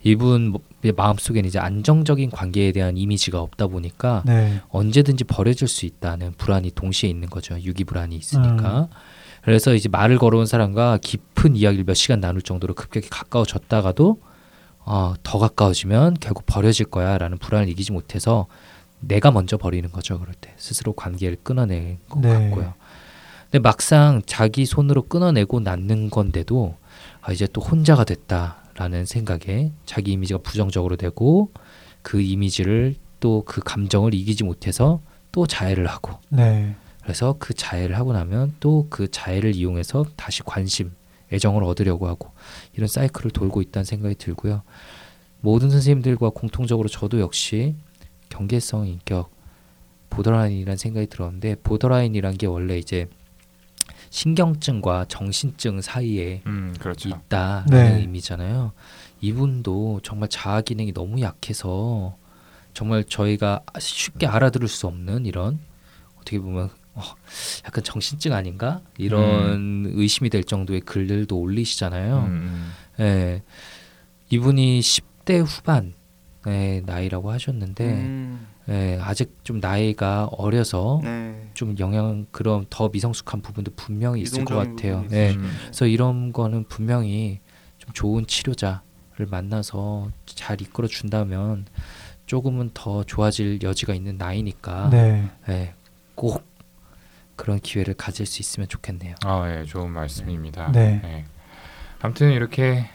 이분 0.02 0.48
뭐- 0.48 0.60
마음속에는 0.96 1.46
이제 1.46 1.58
안정적인 1.58 2.30
관계에 2.30 2.72
대한 2.72 2.96
이미지가 2.96 3.38
없다 3.40 3.66
보니까 3.66 4.22
네. 4.24 4.60
언제든지 4.70 5.24
버려질 5.24 5.68
수 5.68 5.84
있다는 5.84 6.32
불안이 6.38 6.70
동시에 6.70 7.10
있는 7.10 7.28
거죠. 7.28 7.58
유기 7.60 7.84
불안이 7.84 8.16
있으니까. 8.16 8.80
음. 8.80 8.86
그래서 9.42 9.74
이제 9.74 9.88
말을 9.90 10.18
걸어온 10.18 10.46
사람과 10.46 10.98
깊은 11.02 11.56
이야기를 11.56 11.84
몇 11.84 11.94
시간 11.94 12.20
나눌 12.20 12.40
정도로 12.42 12.74
급격히 12.74 13.08
가까워졌다가도 13.10 14.20
어, 14.86 15.14
더 15.22 15.38
가까워지면 15.38 16.16
결국 16.20 16.46
버려질 16.46 16.86
거야라는 16.86 17.36
불안을 17.38 17.68
이기지 17.68 17.92
못해서 17.92 18.46
내가 19.00 19.30
먼저 19.30 19.56
버리는 19.56 19.90
거죠. 19.90 20.18
그럴 20.18 20.34
때 20.34 20.52
스스로 20.56 20.92
관계를 20.92 21.38
끊어낸 21.42 21.98
것 22.08 22.20
네. 22.20 22.28
같고요. 22.32 22.74
근데 23.44 23.58
막상 23.58 24.22
자기 24.26 24.64
손으로 24.66 25.02
끊어내고 25.02 25.60
낳는 25.60 26.10
건데도 26.10 26.76
아, 27.22 27.32
이제 27.32 27.48
또 27.52 27.60
혼자가 27.60 28.04
됐다라는 28.04 29.06
생각에 29.06 29.72
자기 29.86 30.12
이미지가 30.12 30.40
부정적으로 30.40 30.96
되고 30.96 31.50
그 32.02 32.20
이미지를 32.20 32.96
또 33.20 33.42
그 33.46 33.60
감정을 33.60 34.14
이기지 34.14 34.44
못해서 34.44 35.00
또 35.32 35.46
자해를 35.46 35.86
하고 35.86 36.18
네. 36.30 36.74
그래서 37.02 37.36
그 37.38 37.52
자해를 37.54 37.96
하고 37.98 38.12
나면 38.12 38.54
또 38.60 38.86
그 38.88 39.10
자해를 39.10 39.54
이용해서 39.54 40.06
다시 40.16 40.42
관심, 40.42 40.92
애정을 41.32 41.62
얻으려고 41.64 42.08
하고 42.08 42.30
이런 42.74 42.88
사이클을 42.88 43.30
돌고 43.32 43.60
있다는 43.62 43.84
생각이 43.84 44.14
들고요. 44.14 44.62
모든 45.40 45.70
선생님들과 45.70 46.30
공통적으로 46.30 46.88
저도 46.88 47.20
역시 47.20 47.74
경계성 48.30 48.86
인격 48.86 49.30
보더라인이라는 50.08 50.76
생각이 50.76 51.06
들었는데 51.06 51.56
보더라인이란 51.62 52.38
게 52.38 52.46
원래 52.46 52.78
이제 52.78 53.08
신경증과 54.10 55.06
정신증 55.08 55.80
사이에 55.80 56.42
음, 56.46 56.74
그렇죠. 56.80 57.08
있다라는 57.08 57.70
네. 57.70 58.00
의미잖아요. 58.00 58.72
이분도 59.20 60.00
정말 60.02 60.28
자아 60.28 60.62
기능이 60.62 60.92
너무 60.92 61.20
약해서 61.20 62.16
정말 62.74 63.04
저희가 63.04 63.62
쉽게 63.78 64.26
알아들을 64.26 64.66
수 64.68 64.86
없는 64.86 65.26
이런 65.26 65.60
어떻게 66.16 66.40
보면 66.40 66.70
어, 66.94 67.02
약간 67.64 67.84
정신증 67.84 68.32
아닌가 68.32 68.80
이런 68.98 69.84
의심이 69.94 70.28
될 70.28 70.42
정도의 70.44 70.80
글들도 70.80 71.36
올리시잖아요. 71.38 72.18
음, 72.18 72.24
음. 72.26 72.72
예, 73.00 73.42
이분이 74.30 74.80
10대 74.80 75.44
후반 75.44 75.94
의 76.46 76.82
나이라고 76.86 77.30
하셨는데 77.30 77.84
음. 77.84 78.46
예, 78.70 78.98
아직 79.02 79.38
좀 79.44 79.60
나이가 79.60 80.24
어려서 80.32 81.00
네. 81.02 81.50
좀 81.52 81.76
영향 81.78 82.24
그런 82.30 82.64
더 82.70 82.88
미성숙한 82.88 83.42
부분도 83.42 83.72
분명히 83.76 84.22
있을 84.22 84.46
것 84.46 84.54
같아요. 84.54 85.04
있으시죠. 85.10 85.38
음. 85.38 85.50
그래서 85.64 85.86
이런 85.86 86.32
거는 86.32 86.64
분명히 86.64 87.40
좀 87.76 87.90
좋은 87.92 88.26
치료자를 88.26 89.26
만나서 89.30 90.10
잘 90.24 90.62
이끌어 90.62 90.88
준다면 90.88 91.66
조금은 92.24 92.70
더 92.72 93.04
좋아질 93.04 93.58
여지가 93.62 93.92
있는 93.92 94.16
나이니까 94.16 94.88
네. 94.90 95.28
예, 95.50 95.74
꼭 96.14 96.48
그런 97.36 97.58
기회를 97.58 97.94
가질 97.94 98.24
수 98.24 98.40
있으면 98.40 98.68
좋겠네요. 98.68 99.14
아, 99.24 99.50
예, 99.50 99.64
좋은 99.64 99.90
말씀입니다. 99.90 100.72
네. 100.72 101.02
예. 101.04 101.24
아무튼 102.00 102.32
이렇게 102.32 102.86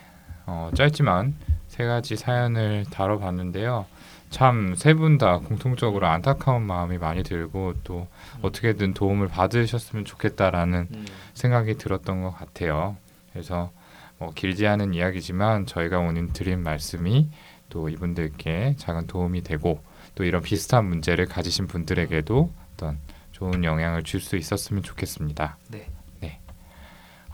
어, 0.46 0.72
짧지만 0.76 1.36
세 1.76 1.84
가지 1.86 2.16
사연을 2.16 2.86
다뤄봤는데요. 2.90 3.86
참 4.30 4.74
세 4.76 4.94
분 4.96 5.18
다 5.18 5.40
공통적으로 5.40 6.08
안타까운 6.08 6.64
마음이 6.64 6.98
많이 6.98 7.22
들고 7.24 7.74
또 7.84 8.08
어떻게든 8.42 8.94
도움을 8.94 9.28
받으셨으면 9.28 10.04
좋겠다라는 10.06 10.88
생각이 11.34 11.76
들었던 11.78 12.22
것 12.24 12.32
같아요. 12.32 12.96
그래서 13.32 13.72
뭐 14.18 14.32
길지 14.34 14.66
않은 14.68 14.94
이야기지만 14.94 15.66
저희가 15.66 16.00
오늘 16.00 16.32
드린 16.34 16.64
말씀이 16.64 17.30
또 17.70 17.90
이분들께 17.90 18.76
작은 18.78 19.08
도움이 19.08 19.44
되고 19.44 19.82
또 20.16 20.24
이런 20.24 20.42
비슷한 20.42 20.86
문제를 20.86 21.26
가지신 21.26 21.68
분들에게도 21.68 22.52
어떤 22.74 22.98
좋은 23.34 23.64
영향을 23.66 24.04
줄 24.04 24.22
수 24.22 24.38
있었으면 24.38 24.82
좋겠습니다. 24.84 25.58
네. 25.70 25.80
네. 25.80 25.88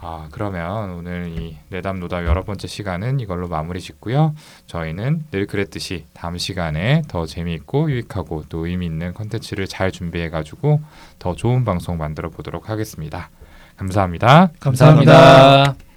아 0.04 0.28
그러면 0.32 0.92
오늘 0.96 1.32
이 1.38 1.58
내담 1.70 2.00
노담 2.00 2.26
여러 2.26 2.44
번째 2.44 2.68
시간은 2.68 3.20
이걸로 3.20 3.48
마무리 3.48 3.80
짓고요. 3.80 4.34
저희는 4.66 5.26
늘 5.30 5.46
그랬듯이 5.46 6.06
다음 6.14 6.40
시간에 6.40 7.04
더 7.08 7.28
재미있고 7.28 7.92
유익하고 7.92 8.46
또 8.50 8.66
의미 8.66 8.88
있는 8.88 9.14
컨텐츠를 9.14 9.68
잘 9.68 9.92
준비해 9.92 10.30
가지고 10.32 10.82
더 11.20 11.36
좋은 11.36 11.66
방송 11.66 12.00
만들어 12.00 12.30
보도록 12.30 12.70
하겠습니다. 12.70 13.30
감사합니다. 13.78 14.50
감사합니다. 14.60 15.14
감사합니다. 15.14 15.91